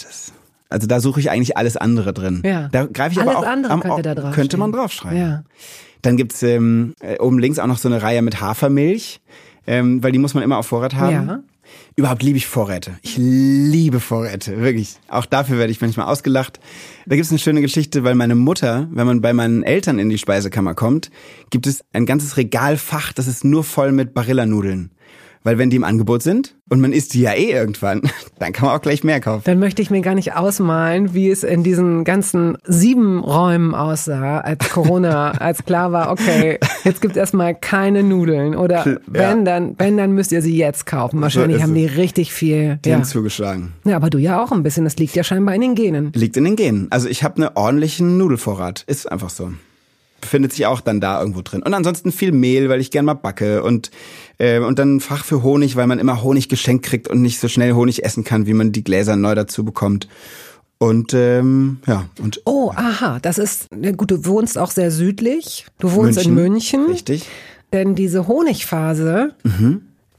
[0.71, 2.41] Also da suche ich eigentlich alles andere drin.
[2.45, 2.69] Ja.
[2.71, 4.33] Da greife ich Alles aber auch andere am- könnte da draufstehen.
[4.33, 5.17] könnte man draufschreiben.
[5.19, 5.43] Ja.
[6.01, 9.19] Dann gibt's ähm, äh, oben links auch noch so eine Reihe mit Hafermilch,
[9.67, 11.13] ähm, weil die muss man immer auf Vorrat haben.
[11.27, 11.39] Ja.
[11.95, 12.91] Überhaupt liebe ich Vorräte.
[13.01, 14.95] Ich liebe Vorräte, wirklich.
[15.07, 16.59] Auch dafür werde ich manchmal ausgelacht.
[17.05, 20.17] Da gibt's eine schöne Geschichte, weil meine Mutter, wenn man bei meinen Eltern in die
[20.17, 21.11] Speisekammer kommt,
[21.49, 24.91] gibt es ein ganzes Regalfach, das ist nur voll mit Barillanudeln.
[25.43, 28.01] Weil wenn die im Angebot sind und man isst die ja eh irgendwann,
[28.39, 29.41] dann kann man auch gleich mehr kaufen.
[29.45, 34.39] Dann möchte ich mir gar nicht ausmalen, wie es in diesen ganzen sieben Räumen aussah,
[34.39, 38.55] als Corona, als klar war, okay, jetzt gibt es erstmal keine Nudeln.
[38.55, 41.21] Oder wenn, dann, wenn, dann müsst ihr sie jetzt kaufen.
[41.21, 42.79] Wahrscheinlich ist haben die richtig viel.
[42.85, 43.01] Die Ja.
[43.03, 43.73] zugeschlagen.
[43.83, 44.83] ja, aber du ja auch ein bisschen.
[44.83, 46.11] Das liegt ja scheinbar in den Genen.
[46.13, 46.87] Liegt in den Genen.
[46.91, 48.83] Also ich habe einen ordentlichen Nudelvorrat.
[48.87, 49.51] Ist einfach so.
[50.21, 51.63] Befindet sich auch dann da irgendwo drin.
[51.63, 53.63] Und ansonsten viel Mehl, weil ich gern mal backe.
[53.63, 53.91] Und,
[54.37, 57.39] äh, und dann ein Fach für Honig, weil man immer Honig geschenkt kriegt und nicht
[57.39, 60.07] so schnell Honig essen kann, wie man die Gläser neu dazu bekommt.
[60.77, 65.65] Und ähm, ja, und Oh, aha, das ist, gut, du wohnst auch sehr südlich.
[65.79, 66.85] Du wohnst in München.
[66.87, 67.27] Richtig.
[67.73, 69.35] Denn diese Honigphase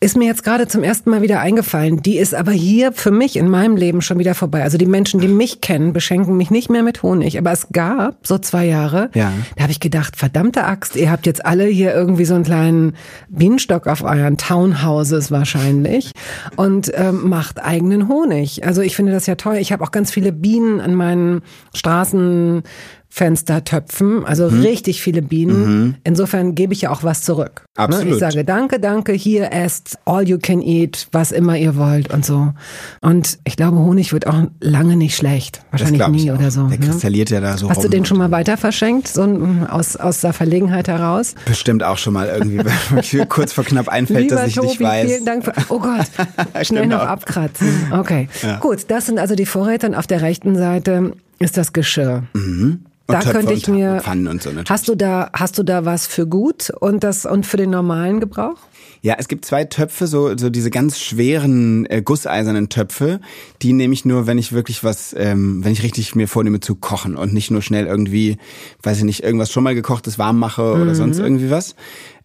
[0.03, 2.03] ist mir jetzt gerade zum ersten Mal wieder eingefallen.
[2.03, 4.63] Die ist aber hier für mich in meinem Leben schon wieder vorbei.
[4.65, 7.39] Also die Menschen, die mich kennen, beschenken mich nicht mehr mit Honig.
[7.39, 9.33] Aber es gab so zwei Jahre, Ja.
[9.57, 12.95] da habe ich gedacht, verdammte Axt, ihr habt jetzt alle hier irgendwie so einen kleinen
[13.29, 16.11] Bienenstock auf euren Townhouses wahrscheinlich
[16.57, 18.67] und ähm, macht eigenen Honig.
[18.67, 19.57] Also ich finde das ja toll.
[19.59, 21.43] Ich habe auch ganz viele Bienen an meinen
[21.75, 22.65] Straßen.
[23.15, 24.61] Fenstertöpfen, also Mhm.
[24.63, 25.97] richtig viele Bienen.
[26.05, 27.65] Insofern gebe ich ja auch was zurück.
[27.77, 27.85] Ne?
[27.85, 28.13] Absolut.
[28.15, 32.25] Ich sage danke, danke, hier esst all you can eat, was immer ihr wollt und
[32.25, 32.53] so.
[33.01, 35.61] Und ich glaube, Honig wird auch lange nicht schlecht.
[35.71, 36.39] Wahrscheinlich nie auch.
[36.39, 36.67] oder so.
[36.69, 36.87] Der ne?
[36.87, 37.83] kristalliert ja da so Hast rum.
[37.85, 41.35] du den schon mal weiter verschenkt, so ein- aus, aus der Verlegenheit heraus?
[41.47, 42.59] Bestimmt auch schon mal irgendwie,
[43.19, 45.11] wenn kurz vor knapp einfällt, Lieber dass ich Tobi, nicht weiß.
[45.11, 45.45] vielen Dank.
[45.45, 46.07] Für, oh Gott,
[46.67, 47.11] schnell noch Genau.
[47.11, 47.69] abkratzen.
[47.93, 48.29] Okay,
[48.61, 52.25] gut, das sind also die Vorräte und auf der rechten Seite ist das Geschirr.
[52.35, 54.01] Und Da Töpfe könnte ich mir.
[54.01, 54.71] Pfannen und so natürlich.
[54.71, 58.21] Hast du da, hast du da was für gut und das und für den normalen
[58.21, 58.57] Gebrauch?
[59.05, 63.21] Ja, es gibt zwei Töpfe, so, so diese ganz schweren äh, gusseisernen Töpfe.
[63.61, 66.77] Die nehme ich nur, wenn ich wirklich was, ähm, wenn ich richtig mir vornehme zu
[66.77, 68.39] kochen und nicht nur schnell irgendwie,
[68.85, 71.75] weiß ich nicht, irgendwas schon mal gekochtes warm mache oder sonst irgendwie was.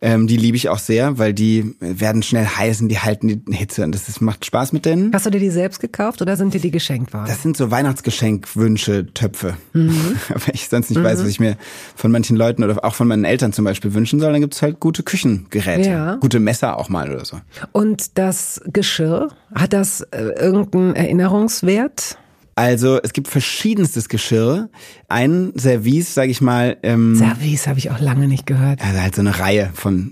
[0.02, 3.56] Ähm, die liebe ich auch sehr, weil die werden schnell heiß und die halten die
[3.56, 5.14] Hitze und das ist, macht Spaß mit denen.
[5.14, 7.28] Hast du dir die selbst gekauft oder sind dir die geschenkt worden?
[7.28, 9.58] Das sind so Weihnachtsgeschenkwünsche, Töpfe.
[9.74, 10.16] Mhm.
[10.30, 11.58] Wenn ich sonst nicht weiß, was ich mir
[11.96, 14.80] von manchen Leuten oder auch von meinen Eltern zum Beispiel wünschen soll, dann gibt's halt
[14.80, 15.90] gute Küchengeräte.
[15.90, 16.16] Ja.
[16.16, 17.40] Gute Messer auch mal oder so.
[17.72, 22.18] Und das Geschirr, hat das äh, irgendeinen Erinnerungswert?
[22.58, 24.70] Also es gibt verschiedenstes Geschirr.
[25.10, 28.84] Ein Service, sage ich mal, ähm, Service habe ich auch lange nicht gehört.
[28.84, 30.12] also halt so eine Reihe von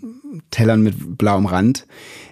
[0.51, 1.87] Tellern mit blauem Rand.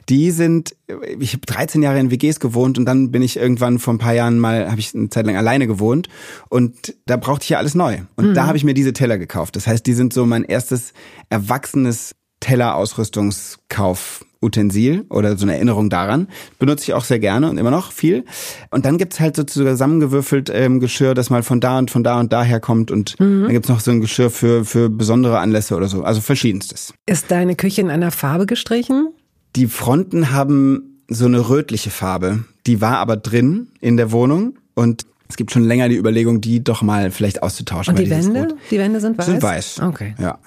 [0.10, 0.76] Die sind,
[1.17, 4.13] ich habe 13 Jahre in WGs gewohnt und dann bin ich irgendwann vor ein paar
[4.13, 6.10] Jahren mal, habe ich eine Zeit lang alleine gewohnt
[6.47, 8.02] und da brauchte ich ja alles neu.
[8.15, 9.56] Und da habe ich mir diese Teller gekauft.
[9.56, 10.93] Das heißt, die sind so mein erstes
[11.32, 14.23] erwachsenes Tellerausrüstungskauf.
[14.43, 16.27] Utensil oder so eine Erinnerung daran.
[16.60, 18.25] Benutze ich auch sehr gerne und immer noch viel.
[18.69, 22.19] Und dann gibt's halt so zusammengewürfelt ähm, Geschirr, das mal von da und von da
[22.19, 22.91] und daher kommt.
[22.91, 26.03] Und dann gibt's noch so ein Geschirr für, für besondere Anlässe oder so.
[26.03, 26.93] Also verschiedenstes.
[27.06, 29.10] Ist deine Küche in einer Farbe gestrichen?
[29.56, 32.43] Die Fronten haben so eine rötliche Farbe.
[32.65, 36.63] Die war aber drin in der Wohnung und es gibt schon länger die Überlegung, die
[36.63, 37.96] doch mal vielleicht auszutauschen.
[37.96, 38.41] Und die Wände?
[38.41, 39.26] Rot- Die Wände sind weiß?
[39.26, 39.80] sind weiß.
[39.82, 40.13] Okay.
[40.22, 40.38] Ja,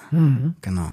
[0.61, 0.91] genau.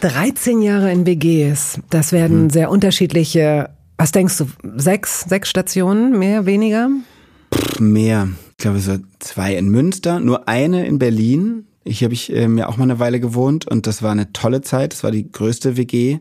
[0.00, 2.50] 13 Jahre in WGs, das werden Mhm.
[2.50, 3.68] sehr unterschiedliche,
[3.98, 4.46] was denkst du,
[4.76, 6.88] sechs, sechs Stationen, mehr, weniger?
[7.78, 8.28] Mehr.
[8.52, 11.66] Ich glaube so zwei in Münster, nur eine in Berlin.
[11.86, 14.62] Hier habe ich ähm, ja auch mal eine Weile gewohnt und das war eine tolle
[14.62, 14.94] Zeit.
[14.94, 16.20] Das war die größte WG.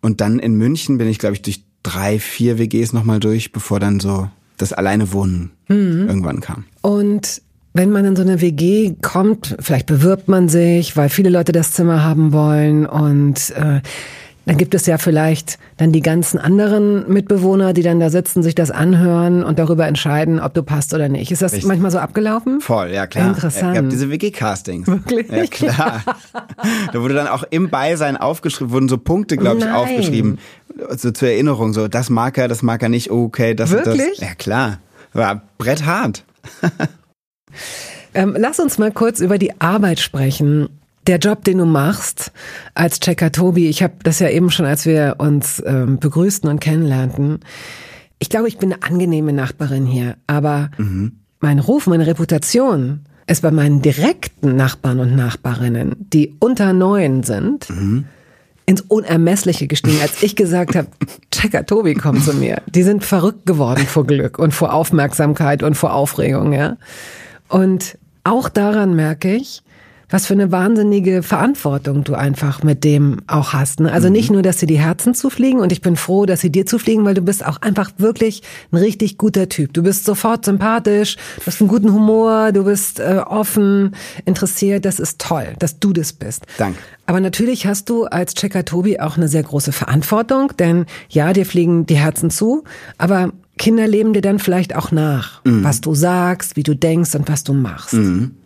[0.00, 3.80] Und dann in München bin ich, glaube ich, durch drei, vier WGs nochmal durch, bevor
[3.80, 4.28] dann so
[4.64, 6.06] das Alleinewohnen Mhm.
[6.08, 6.64] irgendwann kam.
[6.82, 7.40] Und
[7.72, 11.72] wenn man in so eine WG kommt, vielleicht bewirbt man sich, weil viele Leute das
[11.72, 13.80] Zimmer haben wollen und äh,
[14.46, 18.54] dann gibt es ja vielleicht dann die ganzen anderen Mitbewohner, die dann da sitzen, sich
[18.54, 21.30] das anhören und darüber entscheiden, ob du passt oder nicht.
[21.30, 21.68] Ist das Richtig.
[21.68, 22.60] manchmal so abgelaufen?
[22.60, 23.28] Voll, ja klar.
[23.28, 23.72] Interessant.
[23.72, 24.86] Ich habe diese WG-Castings.
[24.86, 25.28] Wirklich?
[25.30, 26.02] Ja klar.
[26.92, 29.74] da wurde dann auch im Beisein aufgeschrieben, wurden so Punkte, glaube ich, Nein.
[29.74, 30.38] aufgeschrieben.
[30.96, 34.18] So zur Erinnerung, so das mag er, das mag er nicht, okay, das Wirklich?
[34.18, 34.28] das.
[34.28, 34.78] Ja klar.
[35.12, 36.24] War bretthart.
[38.14, 40.68] Ähm, lass uns mal kurz über die Arbeit sprechen.
[41.06, 42.32] Der Job, den du machst
[42.74, 46.60] als Checker Tobi, ich habe das ja eben schon, als wir uns ähm, begrüßten und
[46.60, 47.40] kennenlernten.
[48.18, 50.70] Ich glaube, ich bin eine angenehme Nachbarin hier, aber
[51.40, 57.68] mein Ruf, meine Reputation ist bei meinen direkten Nachbarn und Nachbarinnen, die unter neun sind,
[58.66, 60.88] ins Unermessliche gestiegen, als ich gesagt habe,
[61.30, 62.62] Checker Tobi kommt zu mir.
[62.66, 66.76] Die sind verrückt geworden vor Glück und vor Aufmerksamkeit und vor Aufregung, ja.
[67.48, 69.62] Und auch daran merke ich,
[70.14, 73.80] was für eine wahnsinnige Verantwortung du einfach mit dem auch hast.
[73.80, 73.90] Ne?
[73.90, 74.12] Also mhm.
[74.12, 77.04] nicht nur, dass sie die Herzen zufliegen und ich bin froh, dass sie dir zufliegen,
[77.04, 79.72] weil du bist auch einfach wirklich ein richtig guter Typ.
[79.72, 84.84] Du bist sofort sympathisch, du hast einen guten Humor, du bist äh, offen, interessiert.
[84.84, 86.46] Das ist toll, dass du das bist.
[86.58, 86.78] Danke.
[87.06, 91.44] Aber natürlich hast du als Checker Tobi auch eine sehr große Verantwortung, denn ja, dir
[91.44, 92.62] fliegen die Herzen zu,
[92.98, 95.64] aber Kinder leben dir dann vielleicht auch nach, mhm.
[95.64, 97.94] was du sagst, wie du denkst und was du machst.
[97.94, 98.36] Mhm.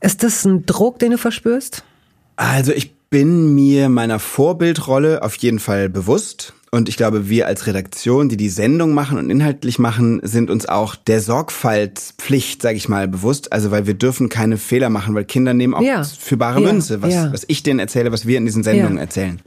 [0.00, 1.84] Ist das ein Druck, den du verspürst?
[2.36, 6.52] Also ich bin mir meiner Vorbildrolle auf jeden Fall bewusst.
[6.70, 10.68] Und ich glaube, wir als Redaktion, die die Sendung machen und inhaltlich machen, sind uns
[10.68, 13.52] auch der Sorgfaltspflicht, sage ich mal, bewusst.
[13.54, 16.04] Also weil wir dürfen keine Fehler machen, weil Kinder nehmen auch ja.
[16.04, 16.70] für bare ja.
[16.70, 17.32] Münze, was, ja.
[17.32, 19.40] was ich denen erzähle, was wir in diesen Sendungen erzählen.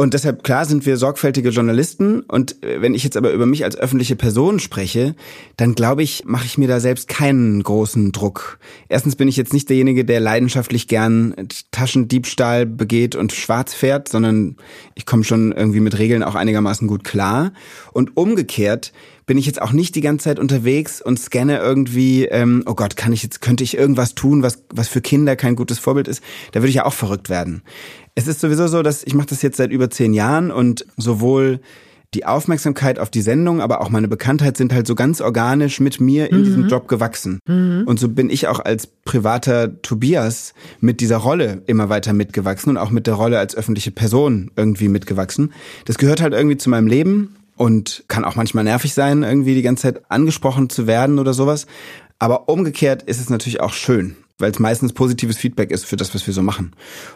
[0.00, 2.20] Und deshalb, klar, sind wir sorgfältige Journalisten.
[2.20, 5.16] Und äh, wenn ich jetzt aber über mich als öffentliche Person spreche,
[5.56, 8.60] dann glaube ich, mache ich mir da selbst keinen großen Druck.
[8.88, 11.34] Erstens bin ich jetzt nicht derjenige, der leidenschaftlich gern
[11.72, 14.56] Taschendiebstahl begeht und schwarz fährt, sondern
[14.94, 17.52] ich komme schon irgendwie mit Regeln auch einigermaßen gut klar.
[17.92, 18.92] Und umgekehrt
[19.28, 22.96] bin ich jetzt auch nicht die ganze Zeit unterwegs und scanne irgendwie, ähm, oh Gott,
[22.96, 26.22] kann ich jetzt, könnte ich irgendwas tun, was, was für Kinder kein gutes Vorbild ist?
[26.52, 27.62] Da würde ich ja auch verrückt werden.
[28.14, 31.60] Es ist sowieso so, dass ich mache das jetzt seit über zehn Jahren und sowohl
[32.14, 36.00] die Aufmerksamkeit auf die Sendung, aber auch meine Bekanntheit sind halt so ganz organisch mit
[36.00, 36.44] mir in mhm.
[36.44, 37.38] diesem Job gewachsen.
[37.46, 37.82] Mhm.
[37.84, 42.76] Und so bin ich auch als privater Tobias mit dieser Rolle immer weiter mitgewachsen und
[42.78, 45.52] auch mit der Rolle als öffentliche Person irgendwie mitgewachsen.
[45.84, 49.62] Das gehört halt irgendwie zu meinem Leben und kann auch manchmal nervig sein, irgendwie die
[49.62, 51.66] ganze Zeit angesprochen zu werden oder sowas.
[52.18, 56.14] Aber umgekehrt ist es natürlich auch schön weil es meistens positives Feedback ist für das,
[56.14, 56.72] was wir so machen.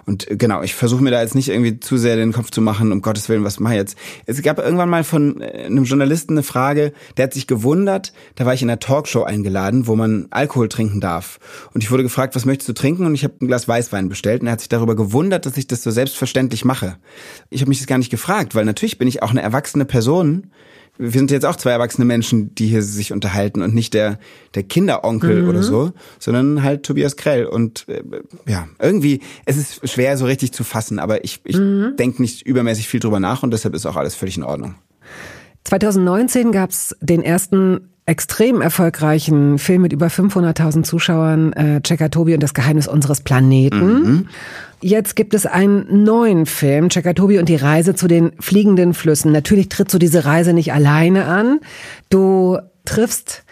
[0.06, 2.61] Und äh, genau, ich versuche mir da jetzt nicht irgendwie zu sehr den Kopf zu
[2.61, 3.96] machen, um Gottes Willen, was mache ich jetzt?
[4.26, 8.44] Es gab irgendwann mal von äh, einem Journalisten eine Frage, der hat sich gewundert, da
[8.44, 11.38] war ich in einer Talkshow eingeladen, wo man Alkohol trinken darf.
[11.72, 13.06] Und ich wurde gefragt, was möchtest du trinken?
[13.06, 15.68] Und ich habe ein Glas Weißwein bestellt und er hat sich darüber gewundert, dass ich
[15.68, 16.96] das so selbstverständlich mache.
[17.50, 20.50] Ich habe mich das gar nicht gefragt, weil natürlich bin ich auch eine erwachsene Person,
[20.98, 24.18] wir sind jetzt auch zwei erwachsene Menschen, die hier sich unterhalten und nicht der,
[24.55, 25.48] der Kinderonkel mhm.
[25.48, 27.46] oder so, sondern halt Tobias Krell.
[27.46, 28.02] Und äh,
[28.46, 31.94] ja, irgendwie, es ist schwer so richtig zu fassen, aber ich, ich mhm.
[31.98, 34.74] denke nicht übermäßig viel drüber nach und deshalb ist auch alles völlig in Ordnung.
[35.64, 42.35] 2019 gab es den ersten extrem erfolgreichen Film mit über 500.000 Zuschauern, äh, Checker Tobi
[42.35, 44.02] und das Geheimnis unseres Planeten.
[44.02, 44.28] Mhm.
[44.83, 49.31] Jetzt gibt es einen neuen Film, Checker Tobi und die Reise zu den fliegenden Flüssen.
[49.31, 51.61] Natürlich trittst du diese Reise nicht alleine an.
[52.11, 53.45] Du triffst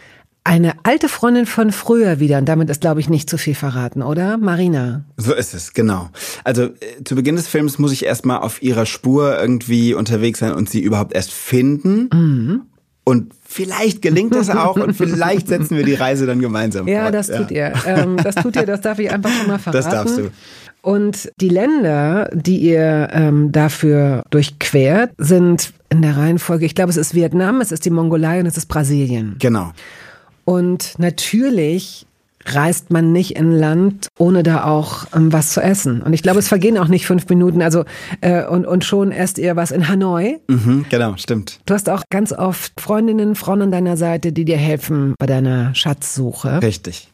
[0.43, 4.03] eine alte Freundin von früher wieder und damit ist, glaube ich, nicht zu viel verraten,
[4.03, 4.39] oder?
[4.39, 5.05] Marina.
[5.17, 6.09] So ist es, genau.
[6.43, 10.53] Also äh, zu Beginn des Films muss ich erstmal auf ihrer Spur irgendwie unterwegs sein
[10.53, 12.09] und sie überhaupt erst finden.
[12.13, 12.63] Mhm.
[13.05, 17.15] Und vielleicht gelingt das auch und vielleicht setzen wir die Reise dann gemeinsam ja, fort.
[17.15, 17.73] Das ja, das tut ihr.
[17.87, 19.85] Ähm, das tut ihr, das darf ich einfach schon mal verraten.
[19.85, 20.31] Das darfst du.
[20.83, 26.97] Und die Länder, die ihr ähm, dafür durchquert, sind in der Reihenfolge, ich glaube, es
[26.97, 29.37] ist Vietnam, es ist die Mongolei und es ist Brasilien.
[29.39, 29.73] Genau.
[30.45, 32.07] Und natürlich
[32.47, 36.03] reist man nicht in Land, ohne da auch ähm, was zu essen.
[36.03, 37.63] Und ich glaube, es vergehen auch nicht fünf Minuten.
[37.63, 37.85] Also
[38.21, 40.39] äh, und, und schon esst ihr was in Hanoi.
[40.49, 41.61] Mhm, genau, stimmt.
[41.67, 45.75] Du hast auch ganz oft Freundinnen, Frauen an deiner Seite, die dir helfen bei deiner
[45.75, 46.63] Schatzsuche.
[46.63, 47.13] Richtig.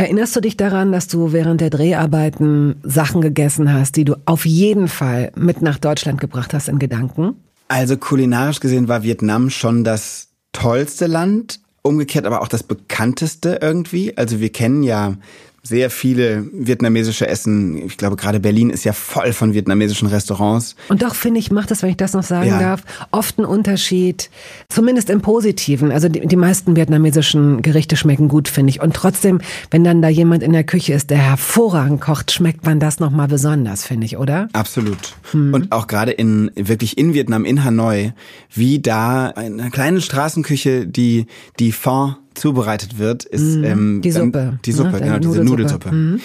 [0.00, 4.46] Erinnerst du dich daran, dass du während der Dreharbeiten Sachen gegessen hast, die du auf
[4.46, 7.34] jeden Fall mit nach Deutschland gebracht hast in Gedanken?
[7.68, 14.16] Also kulinarisch gesehen war Vietnam schon das tollste Land, umgekehrt aber auch das bekannteste irgendwie.
[14.16, 15.16] Also wir kennen ja
[15.62, 17.76] sehr viele vietnamesische Essen.
[17.86, 20.74] Ich glaube, gerade Berlin ist ja voll von vietnamesischen Restaurants.
[20.88, 22.58] Und doch finde ich, macht das, wenn ich das noch sagen ja.
[22.58, 24.30] darf, oft einen Unterschied,
[24.68, 25.92] zumindest im Positiven.
[25.92, 28.80] Also die, die meisten vietnamesischen Gerichte schmecken gut, finde ich.
[28.80, 32.80] Und trotzdem, wenn dann da jemand in der Küche ist, der hervorragend kocht, schmeckt man
[32.80, 34.48] das nochmal besonders, finde ich, oder?
[34.54, 35.14] Absolut.
[35.32, 35.52] Hm.
[35.52, 38.12] Und auch gerade in, wirklich in Vietnam, in Hanoi,
[38.52, 41.26] wie da eine kleine Straßenküche, die,
[41.58, 44.58] die Pho zubereitet wird, ist mm, ähm, die Suppe.
[44.64, 45.00] Die Suppe, ne?
[45.00, 45.92] genau, diese Nudelsuppe.
[45.92, 46.20] Mm.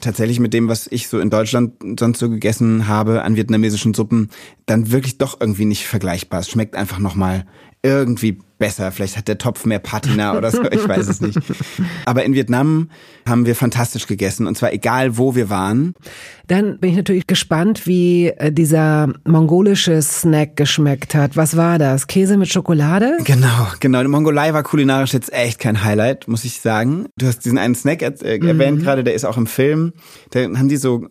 [0.00, 4.30] Tatsächlich mit dem, was ich so in Deutschland sonst so gegessen habe an vietnamesischen Suppen,
[4.66, 6.40] dann wirklich doch irgendwie nicht vergleichbar.
[6.40, 7.46] Es schmeckt einfach nochmal
[7.82, 8.92] irgendwie besser.
[8.92, 11.36] Vielleicht hat der Topf mehr Patina oder so, ich weiß es nicht.
[12.04, 12.90] Aber in Vietnam
[13.28, 15.94] haben wir fantastisch gegessen und zwar egal, wo wir waren.
[16.46, 21.36] Dann bin ich natürlich gespannt, wie äh, dieser mongolische Snack geschmeckt hat.
[21.36, 22.06] Was war das?
[22.06, 23.16] Käse mit Schokolade?
[23.24, 24.00] Genau, genau.
[24.02, 27.06] Die Mongolei war kulinarisch jetzt echt kein Highlight, muss ich sagen.
[27.16, 28.46] Du hast diesen einen Snack äh, mhm.
[28.46, 29.92] erwähnt gerade, der ist auch im Film.
[30.30, 31.08] Da haben die so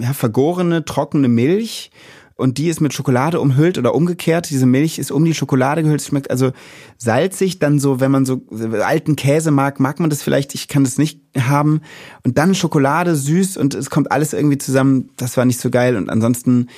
[0.00, 1.92] ja, vergorene, trockene Milch
[2.38, 4.48] und die ist mit Schokolade umhüllt oder umgekehrt.
[4.48, 6.00] Diese Milch ist um die Schokolade gehüllt.
[6.00, 6.52] Schmeckt also
[6.96, 8.42] salzig, dann so, wenn man so
[8.80, 10.54] alten Käse mag, mag man das vielleicht.
[10.54, 11.80] Ich kann das nicht haben.
[12.22, 15.10] Und dann Schokolade, süß und es kommt alles irgendwie zusammen.
[15.16, 15.96] Das war nicht so geil.
[15.96, 16.68] Und ansonsten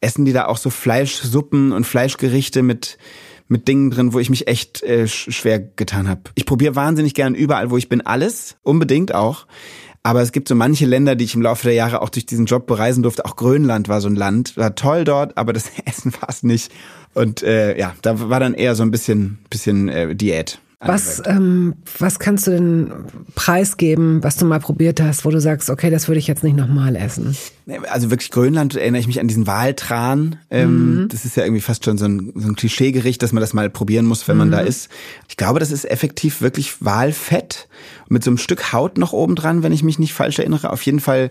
[0.00, 2.96] essen die da auch so Fleischsuppen und Fleischgerichte mit
[3.48, 6.22] mit Dingen drin, wo ich mich echt äh, schwer getan habe.
[6.36, 9.46] Ich probiere wahnsinnig gern überall, wo ich bin, alles, unbedingt auch.
[10.04, 12.46] Aber es gibt so manche Länder, die ich im Laufe der Jahre auch durch diesen
[12.46, 13.24] Job bereisen durfte.
[13.24, 16.72] Auch Grönland war so ein Land, war toll dort, aber das Essen war es nicht.
[17.14, 20.60] Und äh, ja, da war dann eher so ein bisschen, bisschen äh, Diät.
[20.84, 22.92] Was, ähm, was kannst du denn
[23.36, 26.56] preisgeben, was du mal probiert hast, wo du sagst, okay, das würde ich jetzt nicht
[26.56, 27.36] nochmal essen?
[27.88, 30.36] Also wirklich Grönland erinnere ich mich an diesen Waltran.
[30.50, 31.08] Ähm, mhm.
[31.08, 33.70] Das ist ja irgendwie fast schon so ein, so ein Klischeegericht, dass man das mal
[33.70, 34.66] probieren muss, wenn man da mhm.
[34.66, 34.90] ist.
[35.28, 37.68] Ich glaube, das ist effektiv wirklich Walfett
[38.08, 40.70] mit so einem Stück Haut noch oben dran, wenn ich mich nicht falsch erinnere.
[40.70, 41.30] Auf jeden Fall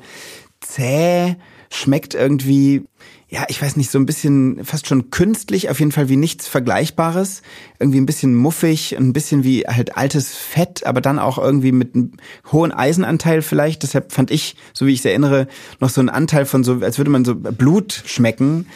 [0.62, 1.36] zäh,
[1.72, 2.86] schmeckt irgendwie
[3.34, 6.50] ja, ich weiß nicht, so ein bisschen fast schon künstlich, auf jeden Fall wie nichts
[6.50, 7.44] Vergleichbares.
[7.80, 11.96] Irgendwie ein bisschen muffig, ein bisschen wie halt altes Fett, aber dann auch irgendwie mit
[11.96, 12.12] einem
[12.52, 13.84] hohen Eisenanteil vielleicht.
[13.84, 15.48] Deshalb fand ich, so wie ich es erinnere,
[15.80, 18.68] noch so einen Anteil von so, als würde man so Blut schmecken.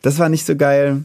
[0.00, 1.04] Das war nicht so geil.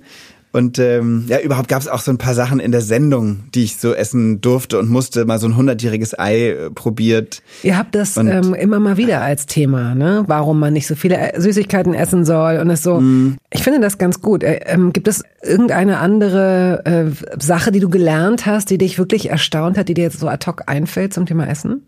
[0.56, 3.66] Und ähm, ja, überhaupt gab es auch so ein paar Sachen in der Sendung, die
[3.66, 5.26] ich so essen durfte und musste.
[5.26, 7.44] Mal so ein hundertjähriges Ei äh, probiert.
[7.62, 10.24] Ihr habt das ähm, immer mal wieder als Thema, ne?
[10.28, 13.02] Warum man nicht so viele äh, Süßigkeiten essen soll und es so.
[13.02, 13.36] Mm.
[13.52, 14.44] Ich finde das ganz gut.
[14.44, 19.30] Äh, ähm, gibt es irgendeine andere äh, Sache, die du gelernt hast, die dich wirklich
[19.30, 21.86] erstaunt hat, die dir jetzt so ad hoc einfällt zum Thema Essen?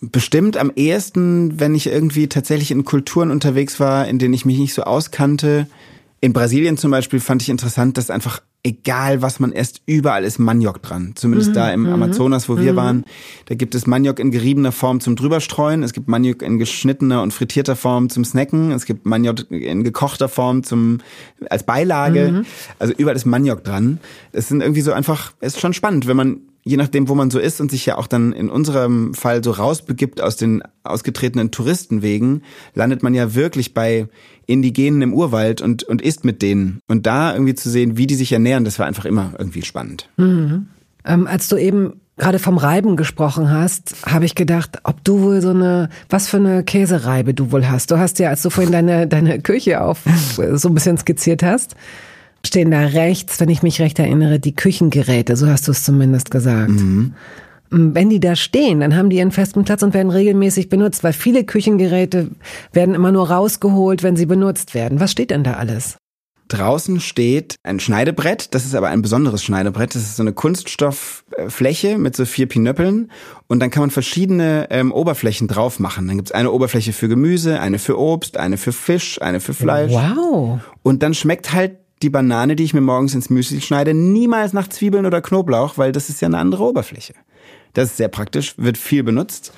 [0.00, 4.60] Bestimmt am ehesten, wenn ich irgendwie tatsächlich in Kulturen unterwegs war, in denen ich mich
[4.60, 5.66] nicht so auskannte
[6.20, 10.38] in Brasilien zum Beispiel fand ich interessant, dass einfach egal was man isst, überall ist
[10.38, 11.12] Maniok dran.
[11.14, 11.54] Zumindest mhm.
[11.54, 11.92] da im mhm.
[11.92, 12.76] Amazonas, wo wir mhm.
[12.76, 13.04] waren.
[13.46, 15.82] Da gibt es Maniok in geriebener Form zum drüberstreuen.
[15.82, 18.72] Es gibt Maniok in geschnittener und frittierter Form zum Snacken.
[18.72, 20.98] Es gibt Maniok in gekochter Form zum,
[21.48, 22.32] als Beilage.
[22.32, 22.46] Mhm.
[22.78, 24.00] Also überall ist Maniok dran.
[24.32, 27.30] Es sind irgendwie so einfach, es ist schon spannend, wenn man je nachdem, wo man
[27.30, 31.50] so ist und sich ja auch dann in unserem Fall so rausbegibt aus den ausgetretenen
[31.50, 32.42] Touristenwegen,
[32.74, 34.08] landet man ja wirklich bei
[34.48, 36.80] Indigenen im Urwald und, und isst mit denen.
[36.88, 40.08] Und da irgendwie zu sehen, wie die sich ernähren, das war einfach immer irgendwie spannend.
[40.16, 40.66] Mhm.
[41.04, 45.40] Ähm, als du eben gerade vom Reiben gesprochen hast, habe ich gedacht, ob du wohl
[45.40, 47.90] so eine, was für eine Käsereibe du wohl hast.
[47.90, 50.00] Du hast ja, als du vorhin deine, deine Küche auf
[50.54, 51.76] so ein bisschen skizziert hast,
[52.44, 56.30] stehen da rechts, wenn ich mich recht erinnere, die Küchengeräte, so hast du es zumindest
[56.30, 56.70] gesagt.
[56.70, 57.14] Mhm.
[57.70, 61.12] Wenn die da stehen, dann haben die ihren festen Platz und werden regelmäßig benutzt, weil
[61.12, 62.30] viele Küchengeräte
[62.72, 65.00] werden immer nur rausgeholt, wenn sie benutzt werden.
[65.00, 65.98] Was steht denn da alles?
[66.48, 69.94] Draußen steht ein Schneidebrett, das ist aber ein besonderes Schneidebrett.
[69.94, 73.10] Das ist so eine Kunststofffläche mit so vier Pinöppeln
[73.48, 76.08] und dann kann man verschiedene ähm, Oberflächen drauf machen.
[76.08, 79.92] Dann gibt's eine Oberfläche für Gemüse, eine für Obst, eine für Fisch, eine für Fleisch.
[79.92, 80.60] Wow.
[80.82, 84.68] Und dann schmeckt halt die Banane, die ich mir morgens ins Müsli schneide, niemals nach
[84.68, 87.14] Zwiebeln oder Knoblauch, weil das ist ja eine andere Oberfläche.
[87.74, 89.52] Das ist sehr praktisch, wird viel benutzt.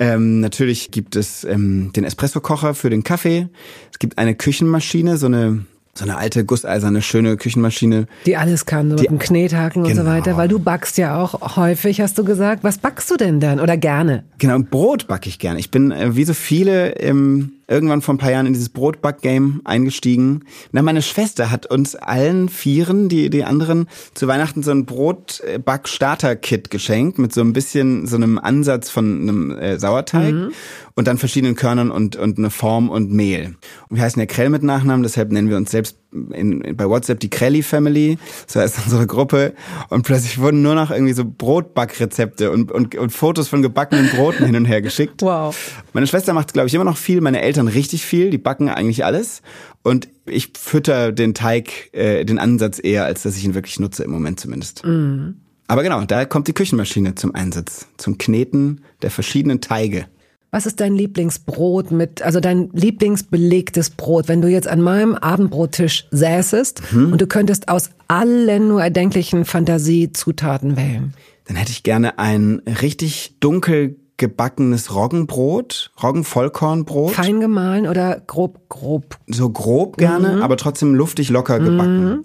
[0.00, 3.48] Ähm, natürlich gibt es ähm, den Espresso-Kocher für den Kaffee.
[3.90, 5.64] Es gibt eine Küchenmaschine, so eine
[5.98, 8.06] so eine alte gusseiserne schöne Küchenmaschine.
[8.24, 9.90] Die alles kann, so die, mit dem Knethaken genau.
[9.90, 10.16] und so genau.
[10.16, 12.62] weiter, weil du backst ja auch häufig, hast du gesagt.
[12.62, 14.22] Was backst du denn dann oder gerne?
[14.38, 15.58] Genau, Brot backe ich gerne.
[15.58, 19.60] Ich bin äh, wie so viele im irgendwann vor ein paar Jahren in dieses Brotback-Game
[19.64, 20.44] eingestiegen.
[20.72, 26.70] Na, meine Schwester hat uns allen Vieren, die, die anderen, zu Weihnachten so ein Brotback-Starter-Kit
[26.70, 30.52] geschenkt mit so ein bisschen so einem Ansatz von einem äh, Sauerteig mhm.
[30.94, 33.56] und dann verschiedenen Körnern und, und eine Form und Mehl.
[33.88, 36.88] Und wir heißen ja Krell mit Nachnamen, deshalb nennen wir uns selbst in, in, bei
[36.88, 39.54] WhatsApp die Krelly Family, so heißt unsere Gruppe.
[39.88, 44.46] Und plötzlich wurden nur noch irgendwie so Brotbackrezepte und, und, und Fotos von gebackenen Broten
[44.46, 45.22] hin und her geschickt.
[45.22, 45.56] Wow.
[45.92, 49.04] Meine Schwester macht, glaube ich, immer noch viel, meine Eltern richtig viel, die backen eigentlich
[49.04, 49.42] alles.
[49.82, 54.04] Und ich fütter den Teig, äh, den Ansatz eher, als dass ich ihn wirklich nutze,
[54.04, 54.84] im Moment zumindest.
[54.84, 55.36] Mhm.
[55.66, 60.06] Aber genau, da kommt die Küchenmaschine zum Einsatz, zum Kneten der verschiedenen Teige.
[60.50, 66.06] Was ist dein Lieblingsbrot mit, also dein Lieblingsbelegtes Brot, wenn du jetzt an meinem Abendbrottisch
[66.10, 67.12] säßest mhm.
[67.12, 71.12] und du könntest aus allen nur erdenklichen Fantasiezutaten wählen?
[71.44, 77.12] Dann hätte ich gerne ein richtig dunkel gebackenes Roggenbrot, Roggenvollkornbrot.
[77.12, 79.18] Fein gemahlen oder grob, grob?
[79.26, 80.42] So grob gerne, mhm.
[80.42, 82.04] aber trotzdem luftig locker gebacken.
[82.04, 82.24] Mhm.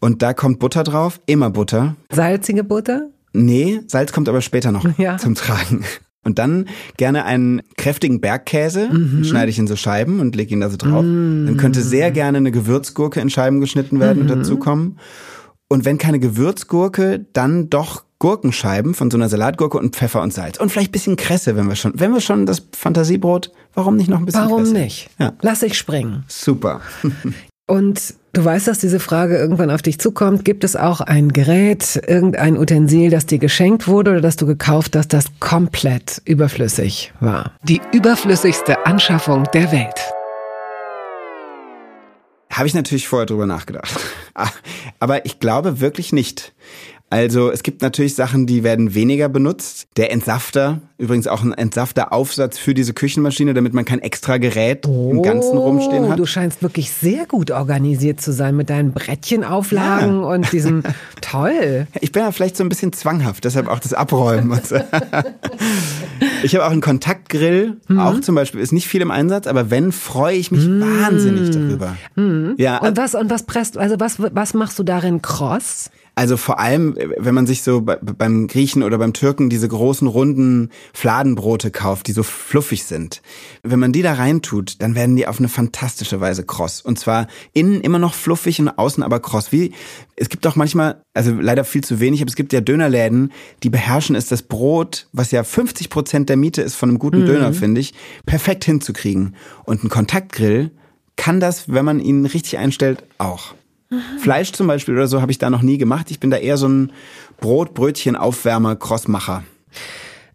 [0.00, 1.96] Und da kommt Butter drauf, immer Butter.
[2.10, 3.08] Salzige Butter?
[3.32, 5.18] Nee, Salz kommt aber später noch ja.
[5.18, 5.84] zum Tragen.
[6.24, 6.66] Und dann
[6.96, 9.24] gerne einen kräftigen Bergkäse, mhm.
[9.24, 11.04] schneide ich in so Scheiben und lege ihn da so drauf.
[11.04, 11.46] Mhm.
[11.46, 14.30] Dann könnte sehr gerne eine Gewürzgurke in Scheiben geschnitten werden mhm.
[14.30, 14.98] und dazukommen.
[15.68, 20.58] Und wenn keine Gewürzgurke, dann doch Gurkenscheiben von so einer Salatgurke und Pfeffer und Salz.
[20.58, 24.18] Und vielleicht bisschen Kresse, wenn wir schon, wenn wir schon das Fantasiebrot, warum nicht noch
[24.18, 24.72] ein bisschen warum Kresse?
[24.72, 25.10] Warum nicht?
[25.18, 25.32] Ja.
[25.42, 26.24] Lass ich springen.
[26.28, 26.80] Super.
[27.66, 30.44] Und du weißt, dass diese Frage irgendwann auf dich zukommt.
[30.44, 34.96] Gibt es auch ein Gerät, irgendein Utensil, das dir geschenkt wurde oder das du gekauft
[34.96, 37.52] hast, das komplett überflüssig war?
[37.62, 39.94] Die überflüssigste Anschaffung der Welt.
[42.50, 43.98] Habe ich natürlich vorher drüber nachgedacht.
[45.00, 46.52] Aber ich glaube wirklich nicht.
[47.14, 49.86] Also es gibt natürlich Sachen, die werden weniger benutzt.
[49.96, 55.12] Der Entsafter, übrigens auch ein Entsafteraufsatz für diese Küchenmaschine, damit man kein extra Gerät oh,
[55.12, 56.18] im Ganzen rumstehen hat.
[56.18, 60.26] Du scheinst wirklich sehr gut organisiert zu sein mit deinen Brettchenauflagen ja.
[60.26, 60.82] und diesem
[61.20, 61.86] toll.
[62.00, 64.50] Ich bin ja vielleicht so ein bisschen zwanghaft, deshalb auch das Abräumen.
[66.42, 68.00] ich habe auch einen Kontaktgrill, mhm.
[68.00, 70.80] auch zum Beispiel, ist nicht viel im Einsatz, aber wenn, freue ich mich mhm.
[70.80, 71.96] wahnsinnig darüber.
[72.16, 72.54] Mhm.
[72.58, 72.78] Ja.
[72.78, 75.90] Und was, und was presst, also was, was machst du darin kross?
[76.16, 80.70] Also vor allem, wenn man sich so beim Griechen oder beim Türken diese großen runden
[80.92, 83.20] Fladenbrote kauft, die so fluffig sind.
[83.64, 86.80] Wenn man die da reintut, dann werden die auf eine fantastische Weise kross.
[86.80, 89.50] Und zwar innen immer noch fluffig und außen aber kross.
[89.50, 89.72] Wie,
[90.14, 93.32] es gibt auch manchmal, also leider viel zu wenig, aber es gibt ja Dönerläden,
[93.64, 97.22] die beherrschen es, das Brot, was ja 50 Prozent der Miete ist von einem guten
[97.22, 97.26] mhm.
[97.26, 97.92] Döner, finde ich,
[98.24, 99.34] perfekt hinzukriegen.
[99.64, 100.70] Und ein Kontaktgrill
[101.16, 103.54] kann das, wenn man ihn richtig einstellt, auch.
[104.18, 106.10] Fleisch zum Beispiel oder so habe ich da noch nie gemacht.
[106.10, 106.92] Ich bin da eher so ein
[107.40, 109.44] Brot, Brötchen, Aufwärmer, Crossmacher.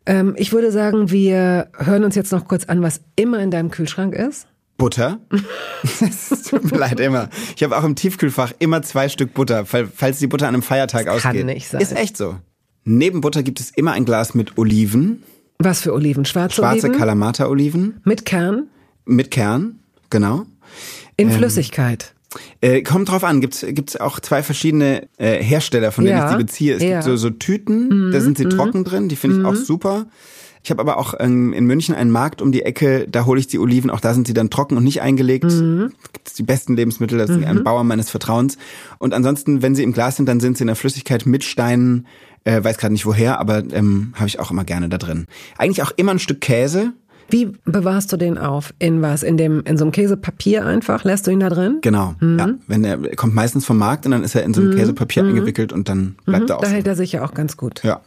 [0.05, 3.72] Ähm, ich würde sagen, wir hören uns jetzt noch kurz an, was immer in deinem
[3.72, 4.47] Kühlschrank ist.
[4.78, 5.20] Butter.
[6.01, 7.30] Es tut mir leid, immer.
[7.55, 11.05] Ich habe auch im Tiefkühlfach immer zwei Stück Butter, falls die Butter an einem Feiertag
[11.05, 11.41] das ausgeht.
[11.41, 11.80] Kann nicht sein.
[11.80, 12.38] Ist echt so.
[12.84, 15.24] Neben Butter gibt es immer ein Glas mit Oliven.
[15.60, 16.26] Was für Oliven?
[16.26, 16.88] Schwarze, Schwarze Oliven?
[16.88, 18.01] Schwarze Kalamata-Oliven.
[18.03, 18.68] Mit Kern?
[19.05, 19.80] Mit Kern,
[20.10, 20.45] genau.
[21.18, 22.16] In ähm, Flüssigkeit.
[22.61, 26.38] Äh, kommt drauf an, gibt's gibt's auch zwei verschiedene äh, Hersteller, von denen ja, ich
[26.38, 26.75] die beziehe.
[26.75, 26.89] Es ja.
[26.89, 28.51] gibt so, so Tüten, mhm, da sind sie mhm.
[28.51, 29.47] trocken drin, die finde ich mhm.
[29.47, 30.05] auch super.
[30.61, 33.47] Ich habe aber auch ähm, in München einen Markt um die Ecke, da hole ich
[33.47, 35.45] die Oliven, auch da sind sie dann trocken und nicht eingelegt.
[35.45, 35.93] Mhm.
[36.13, 37.63] Gibt's die besten Lebensmittel, das ist ein mhm.
[37.63, 38.57] Bauer meines Vertrauens.
[38.97, 42.07] Und ansonsten, wenn sie im Glas sind, dann sind sie in der Flüssigkeit mit Steinen,
[42.43, 45.27] äh, weiß gerade nicht woher, aber ähm, habe ich auch immer gerne da drin.
[45.57, 46.93] Eigentlich auch immer ein Stück Käse,
[47.30, 48.73] wie bewahrst du den auf?
[48.80, 49.23] In was?
[49.23, 51.03] In dem, in so einem Käsepapier einfach?
[51.03, 51.80] Lässt du ihn da drin?
[51.82, 52.15] Genau.
[52.19, 52.39] Mhm.
[52.39, 52.49] Ja.
[52.67, 54.77] Wenn er kommt meistens vom Markt und dann ist er in so einem mhm.
[54.77, 55.30] Käsepapier mhm.
[55.30, 56.49] eingewickelt und dann bleibt mhm.
[56.49, 56.61] er auch.
[56.61, 57.82] Da hält er sich ja auch ganz gut.
[57.84, 58.01] Ja.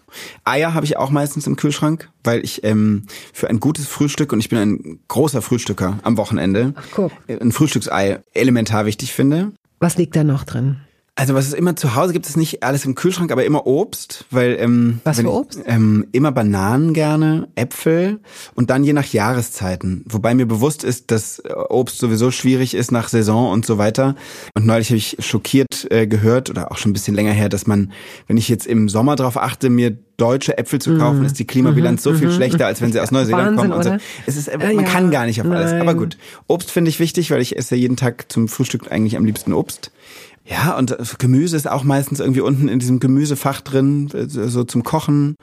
[0.44, 4.40] Eier habe ich auch meistens im Kühlschrank, weil ich ähm, für ein gutes Frühstück und
[4.40, 7.12] ich bin ein großer Frühstücker am Wochenende, Ach, guck.
[7.28, 9.52] ein Frühstücksei elementar wichtig finde.
[9.80, 10.76] Was liegt da noch drin?
[11.14, 14.24] Also was ist immer zu Hause gibt es nicht alles im Kühlschrank, aber immer Obst,
[14.30, 15.60] weil ähm, was für Obst?
[15.60, 18.20] Ich, ähm, immer Bananen gerne, Äpfel
[18.54, 20.06] und dann je nach Jahreszeiten.
[20.08, 24.16] Wobei mir bewusst ist, dass äh, Obst sowieso schwierig ist nach Saison und so weiter.
[24.54, 27.66] Und neulich habe ich schockiert äh, gehört oder auch schon ein bisschen länger her, dass
[27.66, 27.92] man,
[28.26, 31.26] wenn ich jetzt im Sommer darauf achte, mir deutsche Äpfel zu kaufen, mhm.
[31.26, 32.10] ist die Klimabilanz mhm.
[32.10, 32.34] so viel mhm.
[32.34, 33.86] schlechter, als wenn sie aus Neuseeland Wahnsinn, kommen.
[33.86, 34.06] Und so.
[34.26, 35.72] Es ist, man ja, kann gar nicht auf alles.
[35.72, 35.82] Nein.
[35.82, 39.26] Aber gut, Obst finde ich wichtig, weil ich esse jeden Tag zum Frühstück eigentlich am
[39.26, 39.90] liebsten Obst.
[40.44, 45.36] Ja, und Gemüse ist auch meistens irgendwie unten in diesem Gemüsefach drin, so zum Kochen.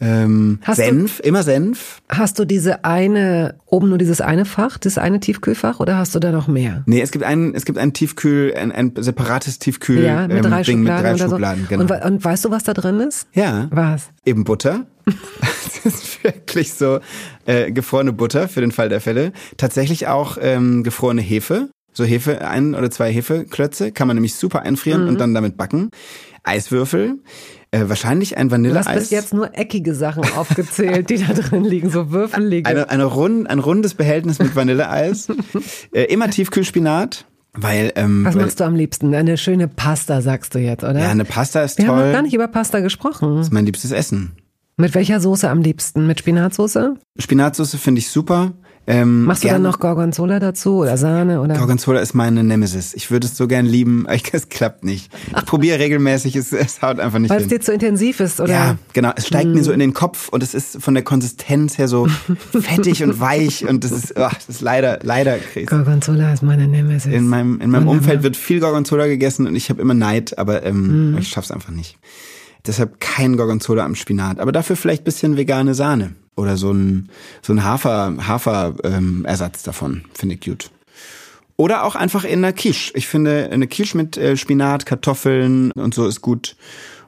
[0.00, 2.00] Ähm, Senf, du, immer Senf.
[2.08, 6.20] Hast du diese eine, oben nur dieses eine Fach, das eine Tiefkühlfach oder hast du
[6.20, 6.84] da noch mehr?
[6.86, 10.58] Nee, es gibt ein, es gibt ein Tiefkühl, ein, ein separates Tiefkühl ja, mit drei
[10.58, 11.62] ähm, Ding Schubladen mit drei Schubladen.
[11.62, 11.68] So.
[11.68, 11.94] Genau.
[11.94, 13.26] Und, und, weißt du, was da drin ist?
[13.32, 13.66] Ja.
[13.72, 14.10] Was?
[14.24, 14.86] Eben Butter.
[15.40, 17.00] das ist wirklich so
[17.46, 19.32] äh, gefrorene Butter für den Fall der Fälle.
[19.56, 24.62] Tatsächlich auch ähm, gefrorene Hefe so Hefe, ein oder zwei Hefeklötze, kann man nämlich super
[24.62, 25.08] einfrieren mhm.
[25.08, 25.90] und dann damit backen.
[26.44, 27.18] Eiswürfel,
[27.72, 28.84] äh, wahrscheinlich ein Vanilleeis.
[28.86, 32.66] Du hast bis jetzt nur eckige Sachen aufgezählt, die da drin liegen, so Würfel liegen.
[32.66, 35.28] Eine, eine rund, ein rundes Behältnis mit Vanilleeis.
[35.92, 37.26] äh, immer Tiefkühlspinat.
[37.52, 39.12] Weil, ähm, Was weil, machst du am liebsten?
[39.12, 41.00] Eine schöne Pasta, sagst du jetzt, oder?
[41.00, 41.96] Ja, eine Pasta ist Wir toll.
[41.96, 43.36] Wir haben noch gar nicht über Pasta gesprochen.
[43.36, 44.36] Das ist mein liebstes Essen.
[44.76, 46.06] Mit welcher Soße am liebsten?
[46.06, 46.94] Mit Spinatsoße?
[47.18, 48.52] Spinatsoße finde ich super.
[48.90, 51.58] Ähm, Machst du dann noch Gorgonzola dazu oder Sahne oder?
[51.58, 52.94] Gorgonzola ist meine Nemesis.
[52.94, 55.12] Ich würde es so gern lieben, aber es klappt nicht.
[55.36, 57.48] Ich probiere regelmäßig, es, es haut einfach nicht Weil hin.
[57.48, 58.50] es dir zu intensiv ist, oder?
[58.50, 59.12] Ja, genau.
[59.14, 59.52] Es steigt mm.
[59.52, 62.08] mir so in den Kopf und es ist von der Konsistenz her so
[62.58, 65.66] fettig und weich und das ist, oh, das ist leider, leider crazy.
[65.66, 67.12] Gorgonzola ist meine Nemesis.
[67.12, 70.64] In meinem, in meinem Umfeld wird viel Gorgonzola gegessen und ich habe immer Neid, aber
[70.64, 71.18] ähm, mm.
[71.18, 71.98] ich schaff's einfach nicht.
[72.66, 77.08] Deshalb kein Gorgonzola am Spinat, aber dafür vielleicht bisschen vegane Sahne oder so ein,
[77.42, 80.04] so ein Hafer, Hafer-Ersatz ähm, davon.
[80.14, 80.70] Finde ich gut.
[81.56, 82.92] Oder auch einfach in einer Quiche.
[82.94, 86.56] Ich finde, eine Quiche mit äh, Spinat, Kartoffeln und so ist gut.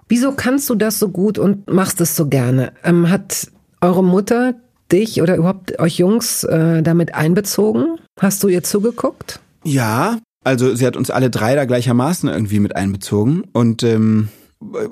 [0.09, 2.73] Wieso kannst du das so gut und machst es so gerne?
[2.83, 3.47] Ähm, hat
[3.81, 4.55] eure Mutter
[4.91, 7.99] dich oder überhaupt euch Jungs äh, damit einbezogen?
[8.21, 9.39] Hast du ihr zugeguckt?
[9.63, 14.29] Ja, also sie hat uns alle drei da gleichermaßen irgendwie mit einbezogen und ähm,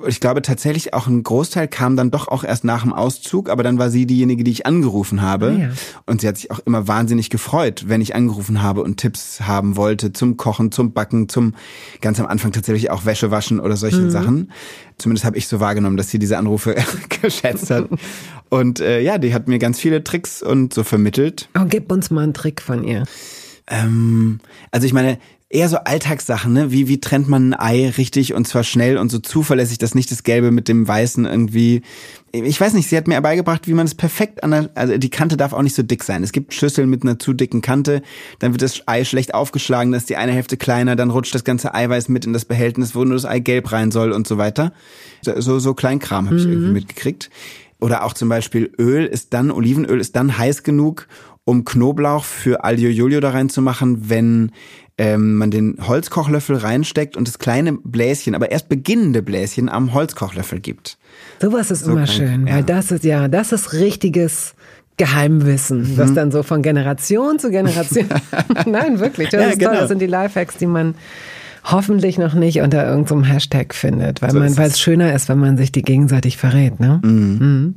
[0.07, 3.61] ich glaube tatsächlich auch ein Großteil kam dann doch auch erst nach dem Auszug, aber
[3.61, 5.55] dann war sie diejenige, die ich angerufen habe.
[5.55, 5.69] Ah, ja.
[6.07, 9.75] Und sie hat sich auch immer wahnsinnig gefreut, wenn ich angerufen habe und Tipps haben
[9.75, 11.53] wollte zum Kochen, zum Backen, zum
[12.01, 14.09] ganz am Anfang tatsächlich auch Wäsche waschen oder solche Mhm.
[14.09, 14.51] Sachen.
[14.97, 16.75] Zumindest habe ich so wahrgenommen, dass sie diese Anrufe
[17.21, 17.89] geschätzt hat.
[18.49, 21.47] Und äh, ja, die hat mir ganz viele Tricks und so vermittelt.
[21.55, 23.03] Oh, gib uns mal einen Trick von ihr.
[23.67, 24.39] Ähm,
[24.71, 25.19] also ich meine,
[25.49, 26.71] eher so Alltagssachen, ne?
[26.71, 30.11] Wie, wie trennt man ein Ei richtig und zwar schnell und so zuverlässig, dass nicht
[30.11, 31.81] das Gelbe mit dem Weißen irgendwie.
[32.31, 35.09] Ich weiß nicht, sie hat mir beigebracht, wie man es perfekt an der, also die
[35.09, 36.21] Kante darf auch nicht so dick sein.
[36.21, 38.03] Es gibt Schüsseln mit einer zu dicken Kante,
[38.37, 41.43] dann wird das Ei schlecht aufgeschlagen, dann ist die eine Hälfte kleiner, dann rutscht das
[41.43, 44.37] ganze Eiweiß mit in das Behältnis, wo nur das Ei gelb rein soll und so
[44.37, 44.71] weiter.
[45.23, 47.31] So, so, Kleinkram habe ich irgendwie mitgekriegt.
[47.79, 51.07] Oder auch zum Beispiel Öl ist dann, Olivenöl ist dann heiß genug,
[51.45, 54.51] um Knoblauch für Aglio Olio da reinzumachen, wenn
[54.99, 60.59] ähm, man den Holzkochlöffel reinsteckt und das kleine Bläschen, aber erst beginnende Bläschen am Holzkochlöffel
[60.59, 60.97] gibt.
[61.41, 62.55] Sowas ist immer kann- schön, ja.
[62.55, 64.53] weil das ist ja, das ist richtiges
[64.97, 65.97] Geheimwissen, Mhm.
[65.97, 68.05] das dann so von Generation zu Generation.
[68.65, 69.29] Nein, wirklich.
[69.29, 69.69] Das Ja, ist toll.
[69.69, 69.79] genau.
[69.79, 70.95] Das sind die Lifehacks, die man
[71.63, 74.79] hoffentlich noch nicht unter irgendeinem Hashtag findet, weil So man, weil es.
[74.79, 76.79] schöner ist, wenn man sich die gegenseitig verrät.
[76.79, 76.99] Ne?
[77.03, 77.75] Mhm.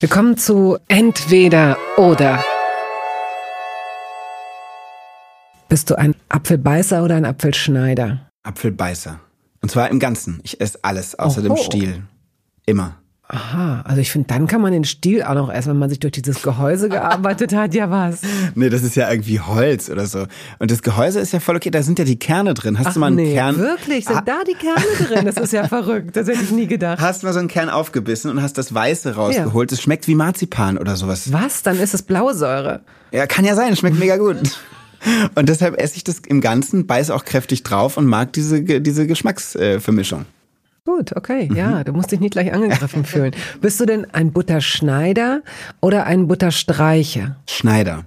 [0.00, 2.42] Wir kommen zu entweder oder.
[5.68, 8.30] Bist du ein Apfelbeißer oder ein Apfelschneider?
[8.42, 9.20] Apfelbeißer.
[9.60, 10.40] Und zwar im Ganzen.
[10.42, 11.62] Ich esse alles außer dem Oho.
[11.62, 12.02] Stiel.
[12.64, 12.96] Immer.
[13.30, 16.00] Aha, also ich finde, dann kann man den Stiel auch noch essen, wenn man sich
[16.00, 17.74] durch dieses Gehäuse gearbeitet hat.
[17.74, 18.20] Ja, was?
[18.54, 20.24] Nee, das ist ja irgendwie Holz oder so.
[20.58, 22.78] Und das Gehäuse ist ja voll okay, da sind ja die Kerne drin.
[22.78, 23.58] Hast du mal einen nee, Kern?
[23.58, 24.06] wirklich?
[24.06, 25.26] Sind Ha- da die Kerne drin?
[25.26, 26.16] Das ist ja verrückt.
[26.16, 27.00] Das hätte ich nie gedacht.
[27.02, 29.72] Hast mal so einen Kern aufgebissen und hast das Weiße rausgeholt.
[29.72, 31.30] Es schmeckt wie Marzipan oder sowas.
[31.30, 31.62] Was?
[31.62, 32.80] Dann ist es Blausäure.
[33.12, 34.38] Ja, kann ja sein, schmeckt mega gut.
[35.34, 39.06] Und deshalb esse ich das im Ganzen, beiße auch kräftig drauf und mag diese, diese
[39.06, 40.26] Geschmacksvermischung.
[40.84, 41.48] Gut, okay.
[41.50, 41.56] Mhm.
[41.56, 43.34] Ja, du musst dich nicht gleich angegriffen fühlen.
[43.60, 45.42] Bist du denn ein Butterschneider
[45.80, 47.36] oder ein Butterstreicher?
[47.46, 48.04] Schneider.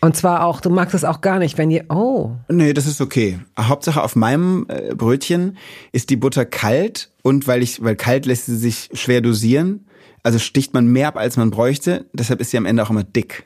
[0.00, 3.00] Und zwar auch, du magst es auch gar nicht, wenn ihr, oh, Nee, das ist
[3.00, 3.38] okay.
[3.60, 5.58] Hauptsache auf meinem äh, Brötchen
[5.92, 9.86] ist die Butter kalt und weil ich, weil kalt lässt sie sich schwer dosieren.
[10.24, 12.06] Also sticht man mehr ab, als man bräuchte.
[12.12, 13.44] Deshalb ist sie am Ende auch immer dick.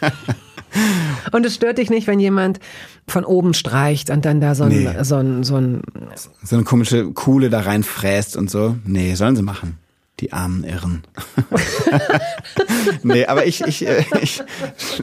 [1.32, 2.60] Und es stört dich nicht, wenn jemand
[3.06, 4.90] von oben streicht und dann da so ein, Nee.
[5.02, 5.82] so ein, so ein,
[6.42, 8.76] So eine komische Kuhle da reinfräst und so.
[8.84, 9.78] Nee, sollen sie machen.
[10.20, 11.02] Die armen Irren.
[13.02, 14.42] nee, aber ich, ich, äh, ich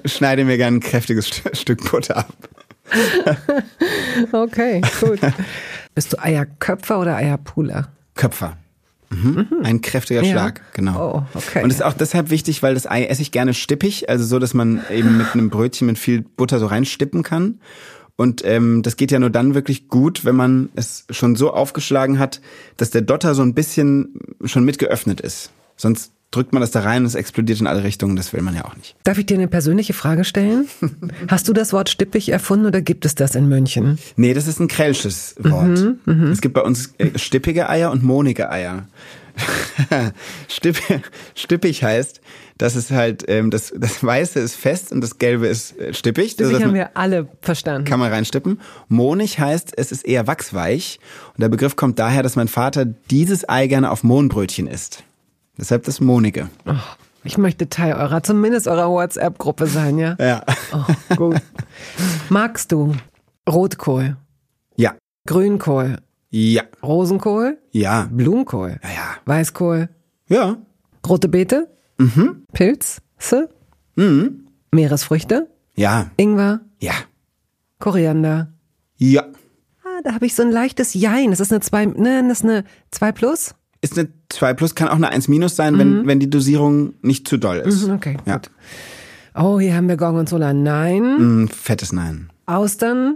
[0.05, 2.33] schneide mir gern ein kräftiges St Stück Butter ab.
[4.31, 5.19] okay, gut.
[5.95, 7.89] Bist du Eierköpfer oder Eierpuler?
[8.15, 8.57] Köpfer.
[9.11, 9.47] Mhm.
[9.63, 10.31] Ein kräftiger Ja.
[10.31, 11.25] Schlag, genau.
[11.33, 11.63] Oh, okay.
[11.63, 14.39] Und es ist auch deshalb wichtig, weil das Ei esse ich gerne stippig, also so,
[14.39, 17.59] dass man eben mit einem Brötchen mit viel Butter so reinstippen kann.
[18.15, 22.19] Und ähm, das geht ja nur dann wirklich gut, wenn man es schon so aufgeschlagen
[22.19, 22.39] hat,
[22.77, 24.13] dass der Dotter so ein bisschen
[24.45, 25.51] schon mit geöffnet ist.
[25.75, 28.55] Sonst drückt man das da rein und es explodiert in alle Richtungen, das will man
[28.55, 28.95] ja auch nicht.
[29.03, 30.67] Darf ich dir eine persönliche Frage stellen?
[31.27, 33.99] Hast du das Wort stippig erfunden oder gibt es das in München?
[34.15, 35.97] Nee, das ist ein krälsches Wort.
[36.05, 38.87] Mhm, es gibt bei uns äh, stippige Eier und monige Eier.
[40.47, 40.77] Stipp,
[41.35, 42.21] stippig heißt,
[42.57, 46.35] dass es halt, ähm, das, das Weiße ist fest und das Gelbe ist äh, stippig.
[46.35, 47.85] Das Also, haben wir alle verstanden.
[47.85, 48.59] kann man reinstippen.
[48.87, 50.99] Monig heißt, es ist eher wachsweich.
[51.35, 55.03] Und der Begriff kommt daher, dass mein Vater dieses Ei gerne auf Mohnbrötchen isst.
[55.61, 56.49] Deshalb das Monige.
[56.65, 56.73] Oh,
[57.23, 60.15] ich möchte Teil eurer, zumindest eurer WhatsApp-Gruppe sein, ja?
[60.19, 60.43] Ja.
[60.73, 61.35] Oh, gut.
[62.29, 62.95] Magst du
[63.47, 64.17] Rotkohl,
[64.75, 64.95] Ja.
[65.27, 65.97] Grünkohl,
[66.31, 66.63] Ja.
[66.81, 68.09] Rosenkohl, Ja.
[68.11, 68.89] Blumenkohl, Ja.
[68.89, 69.03] Ja.
[69.25, 69.89] Weißkohl,
[70.27, 70.57] Ja.
[71.07, 72.43] rote Beete, Mhm.
[72.53, 73.01] Pilze,
[74.71, 76.09] Meeresfrüchte, Ja.
[76.17, 76.93] Ingwer, Ja.
[77.79, 78.51] Koriander.
[78.97, 79.23] Ja.
[79.83, 81.29] Ah, da habe ich so ein leichtes Jein.
[81.31, 83.53] Das ist eine 2, ne, das ist eine 2 plus?
[83.81, 87.27] Ist eine 2 plus, kann auch eine 1 minus sein, wenn, wenn die Dosierung nicht
[87.27, 87.87] zu doll ist.
[87.87, 88.37] Mhm, Okay, Ja.
[88.37, 88.51] gut.
[89.33, 90.53] Oh, hier haben wir Gorgonzola.
[90.53, 91.43] Nein.
[91.43, 92.29] Mm, fettes Nein.
[92.45, 93.15] Austern.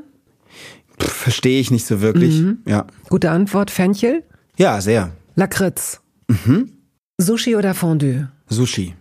[0.98, 2.40] Verstehe ich nicht so wirklich.
[2.40, 2.60] Mhm.
[2.66, 2.86] Ja.
[3.10, 3.70] Gute Antwort.
[3.70, 4.24] Fenchel.
[4.58, 5.12] Ja, sehr.
[5.36, 6.00] Lakritz.
[6.30, 6.72] Mhm.
[7.18, 8.30] Sushi oder Fondue?
[8.48, 8.94] Sushi.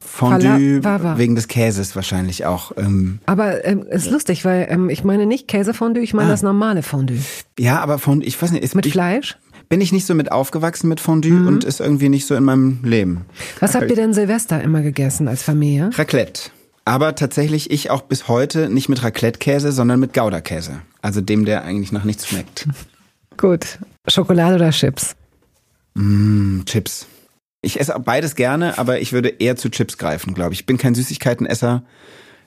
[0.00, 2.72] Fondue Fala- wegen des Käses wahrscheinlich auch.
[2.76, 6.32] Ähm, Aber ähm, ist lustig, weil ähm, ich meine nicht Käsefondue, ich meine Ah.
[6.32, 7.18] das normale Fondue.
[7.58, 9.36] ja, aber Fondue, ich weiß nicht, ist, Mit ich, Fleisch?
[9.68, 11.46] Bin ich nicht so mit aufgewachsen mit Fondue Mhm.
[11.48, 13.24] und ist irgendwie nicht so in meinem Leben.
[13.60, 15.90] Was habt ihr denn Silvester immer gegessen als Familie?
[15.94, 16.50] Raclette.
[16.84, 20.82] Aber tatsächlich ich auch bis heute nicht mit Raclette-Käse, sondern mit Gouda-Käse.
[21.00, 22.68] Also dem, der eigentlich nach nichts schmeckt.
[23.38, 23.78] Gut.
[24.06, 25.16] Schokolade oder Chips?
[25.94, 27.06] Mm, Chips.
[27.62, 30.60] Ich esse auch beides gerne, aber ich würde eher zu Chips greifen, glaube ich.
[30.60, 31.82] Ich bin kein Süßigkeitenesser.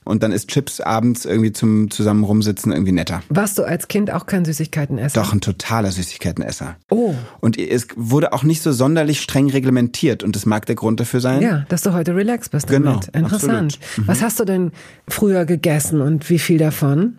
[0.08, 3.22] Und dann ist Chips abends irgendwie zum zusammen rumsitzen irgendwie netter.
[3.30, 5.22] Warst du als Kind auch kein Süßigkeitenesser?
[5.22, 6.76] Doch, ein totaler Süßigkeitenesser.
[6.90, 7.14] Oh.
[7.40, 11.20] Und es wurde auch nicht so sonderlich streng reglementiert und das mag der Grund dafür
[11.20, 11.42] sein.
[11.42, 13.08] Ja, dass du heute relaxed bist Genau, damit.
[13.08, 13.78] Interessant.
[13.80, 13.98] absolut.
[13.98, 14.08] Mhm.
[14.08, 14.72] Was hast du denn
[15.08, 17.18] früher gegessen und wie viel davon?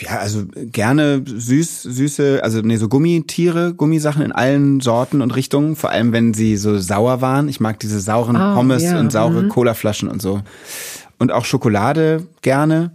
[0.00, 5.76] Ja, also gerne süß, süße, also nee, so Gummitiere, Gummisachen in allen Sorten und Richtungen,
[5.76, 7.48] vor allem wenn sie so sauer waren.
[7.48, 10.40] Ich mag diese sauren Oh, Pommes ja, und saure Colaflaschen und so.
[11.20, 12.92] Und auch Schokolade gerne.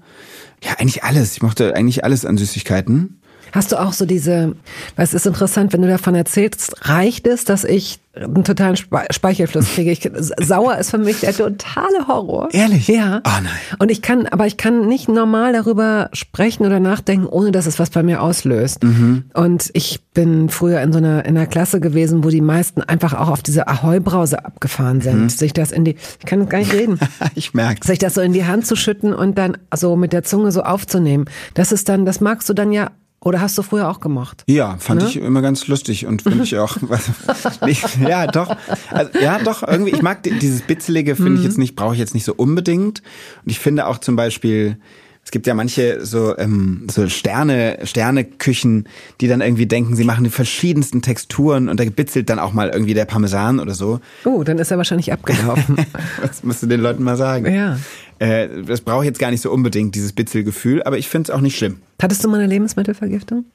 [0.61, 1.33] Ja, eigentlich alles.
[1.33, 3.21] Ich mochte eigentlich alles an Süßigkeiten.
[3.51, 4.55] Hast du auch so diese,
[4.95, 9.05] weil es ist interessant, wenn du davon erzählst, reicht es, dass ich einen totalen Spe
[9.11, 9.91] Speichelfluss kriege?
[9.91, 12.49] Ich, sauer ist für mich der totale Horror.
[12.51, 12.87] Ehrlich?
[12.87, 13.21] Ja.
[13.25, 13.77] Oh nein.
[13.79, 17.79] Und ich kann, aber ich kann nicht normal darüber sprechen oder nachdenken, ohne dass es
[17.79, 18.83] was bei mir auslöst.
[18.83, 19.25] Mhm.
[19.33, 23.13] Und ich bin früher in so einer, in einer Klasse gewesen, wo die meisten einfach
[23.13, 25.23] auch auf diese Ahoi-Brause abgefahren sind.
[25.23, 25.29] Mhm.
[25.29, 26.99] Sich das in die, ich kann gar nicht reden.
[27.35, 27.87] ich merk's.
[27.87, 30.63] sich das so in die Hand zu schütten und dann so mit der Zunge so
[30.63, 31.25] aufzunehmen.
[31.53, 32.91] Das ist dann, das magst du dann ja,
[33.25, 34.43] oder hast du früher auch gemacht?
[34.47, 35.09] Ja, fand Ne?
[35.09, 36.77] ich immer ganz lustig und finde ich auch.
[38.07, 38.55] ja, doch.
[38.91, 41.45] Also, ja, doch, irgendwie, ich mag die- dieses Bitzelige, finde ich Mhm.
[41.45, 43.01] jetzt nicht, brauche ich jetzt nicht so unbedingt.
[43.43, 44.77] Und ich finde auch zum Beispiel,
[45.23, 48.87] es gibt ja manche so, ähm, so Sterne, Sterneküchen,
[49.21, 52.69] die dann irgendwie denken, sie machen die verschiedensten Texturen und da gebitzelt dann auch mal
[52.69, 53.99] irgendwie der Parmesan oder so.
[54.23, 55.77] Oh, dann ist er wahrscheinlich abgelaufen.
[56.21, 57.51] Das musst du den Leuten mal sagen.
[57.51, 57.79] Ja.
[58.19, 61.35] Äh, das brauche ich jetzt gar nicht so unbedingt, dieses Bitzelgefühl, aber ich finde es
[61.35, 61.81] auch nicht schlimm.
[62.01, 63.45] Hattest du mal eine Lebensmittelvergiftung?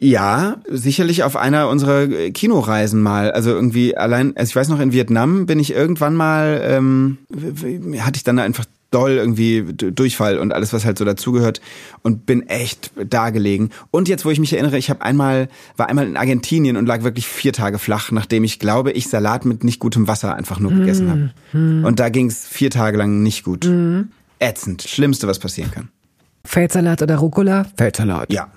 [0.00, 3.32] Ja, sicherlich auf einer unserer äh, Kinoreisen mal.
[3.32, 7.18] Also irgendwie allein, also ich weiß noch, in Vietnam bin ich irgendwann mal, ähm,
[8.00, 11.60] hatte ich dann einfach doll irgendwie Durchfall und alles, was halt so dazugehört
[12.02, 13.70] und bin echt da gelegen.
[13.90, 17.02] Und jetzt, wo ich mich erinnere, ich habe einmal, war einmal in Argentinien und lag
[17.02, 20.72] wirklich vier Tage flach, nachdem ich glaube, ich Salat mit nicht gutem Wasser einfach nur
[20.72, 21.86] gegessen habe.
[21.86, 23.68] Und da ging es vier Tage lang nicht gut.
[24.38, 24.82] Ätzend.
[24.82, 25.88] Schlimmste, was passieren kann.
[26.44, 27.66] Feldsalat oder Rucola?
[27.76, 28.32] Feldsalat.
[28.32, 28.50] Ja.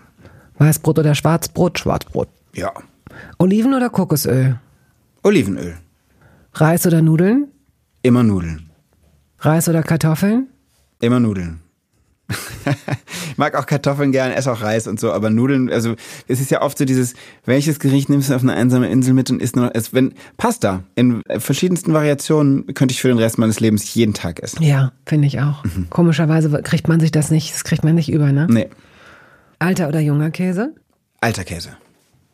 [0.58, 1.80] Weißbrot oder Schwarzbrot?
[1.80, 2.30] Schwarzbrot.
[2.56, 2.72] Ja.
[3.38, 4.60] Oliven oder Kokosöl?
[5.24, 5.78] Olivenöl.
[6.54, 7.48] Reis oder Nudeln?
[8.02, 8.71] Immer Nudeln.
[9.42, 10.48] Reis oder Kartoffeln?
[11.00, 11.60] Immer Nudeln.
[12.30, 15.96] ich mag auch Kartoffeln gern, esse auch Reis und so, aber Nudeln, also
[16.28, 17.14] es ist ja oft so dieses,
[17.44, 20.84] welches Gericht nimmst du auf eine einsame Insel mit und isst nur, es, wenn Pasta
[20.96, 24.64] in verschiedensten Variationen könnte ich für den Rest meines Lebens jeden Tag essen.
[24.64, 25.64] Ja, finde ich auch.
[25.90, 28.48] Komischerweise kriegt man sich das nicht, das kriegt man nicht über, ne?
[28.50, 28.70] Nee,
[29.60, 30.74] Alter oder junger Käse?
[31.20, 31.70] alter Käse.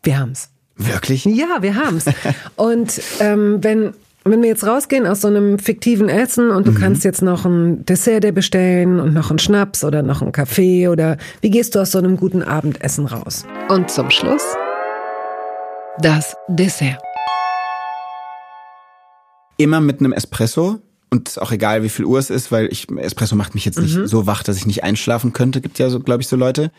[0.03, 0.49] Wir haben's.
[0.77, 1.25] Wirklich?
[1.25, 2.05] Ja, wir haben's.
[2.55, 3.93] Und ähm, wenn
[4.31, 7.85] wenn wir jetzt rausgehen aus so einem fiktiven Essen und du kannst jetzt noch ein
[7.85, 11.79] Dessert dir bestellen und noch einen Schnaps oder noch einen Kaffee oder wie gehst du
[11.79, 13.45] aus so einem guten Abendessen raus?
[13.69, 14.43] Und zum Schluss
[15.99, 16.99] das Dessert.
[19.57, 22.87] Immer mit einem Espresso und ist auch egal, wie viel Uhr es ist, weil ich
[22.97, 25.61] Espresso macht mich jetzt nicht so wach, dass ich nicht einschlafen könnte.
[25.61, 26.71] Gibt ja so, glaube ich, so Leute.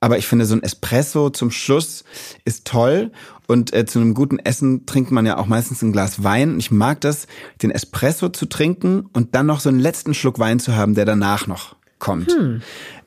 [0.00, 2.04] Aber ich finde, so ein Espresso zum Schluss
[2.44, 3.12] ist toll.
[3.46, 6.54] Und äh, zu einem guten Essen trinkt man ja auch meistens ein Glas Wein.
[6.54, 7.26] Und ich mag das,
[7.62, 11.04] den Espresso zu trinken und dann noch so einen letzten Schluck Wein zu haben, der
[11.04, 12.30] danach noch kommt.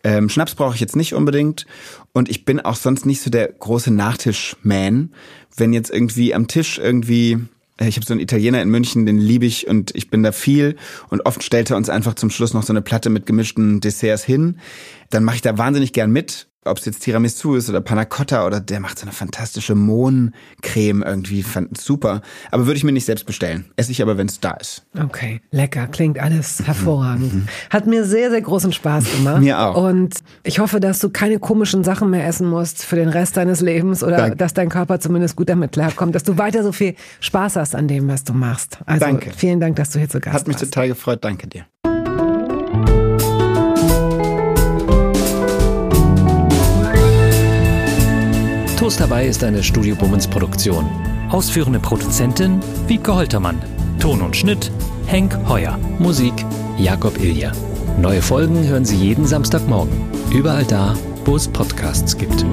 [0.03, 1.65] Ähm, Schnaps brauche ich jetzt nicht unbedingt.
[2.13, 5.11] Und ich bin auch sonst nicht so der große Nachtisch-Man.
[5.55, 7.37] Wenn jetzt irgendwie am Tisch irgendwie
[7.79, 10.31] äh, ich habe so einen Italiener in München, den liebe ich und ich bin da
[10.31, 10.75] viel
[11.09, 14.23] und oft stellt er uns einfach zum Schluss noch so eine Platte mit gemischten Desserts
[14.23, 14.59] hin.
[15.09, 18.45] Dann mache ich da wahnsinnig gern mit, ob es jetzt Tiramisu ist oder Panna Cotta
[18.45, 22.21] oder der macht so eine fantastische Mohncreme irgendwie, fand super.
[22.51, 23.65] Aber würde ich mir nicht selbst bestellen.
[23.75, 24.85] Esse ich aber, wenn es da ist.
[24.99, 27.49] Okay, lecker, klingt alles hervorragend.
[27.69, 29.41] Hat mir sehr, sehr großen Spaß gemacht.
[29.41, 29.83] Mir auch.
[29.83, 33.61] Und ich hoffe, dass du keine komischen Sachen mehr essen musst für den Rest deines
[33.61, 34.37] Lebens oder Danke.
[34.37, 37.87] dass dein Körper zumindest gut damit klarkommt, dass du weiter so viel Spaß hast an
[37.87, 38.79] dem, was du machst.
[38.85, 39.31] Also Danke.
[39.35, 40.65] vielen Dank, dass du hier zu Gast Hat mich warst.
[40.73, 41.19] total gefreut.
[41.23, 41.65] Danke dir.
[48.89, 50.83] Toast dabei ist eine Studio Bummens Produktion.
[51.29, 53.61] Ausführende Produzentin Wiebke Holtermann.
[53.99, 54.71] Ton und Schnitt
[55.05, 55.77] Henk Heuer.
[55.99, 56.33] Musik
[56.79, 57.51] Jakob Ilja.
[58.01, 59.93] Neue Folgen hören Sie jeden Samstagmorgen.
[60.31, 62.43] Überall da, wo es Podcasts gibt.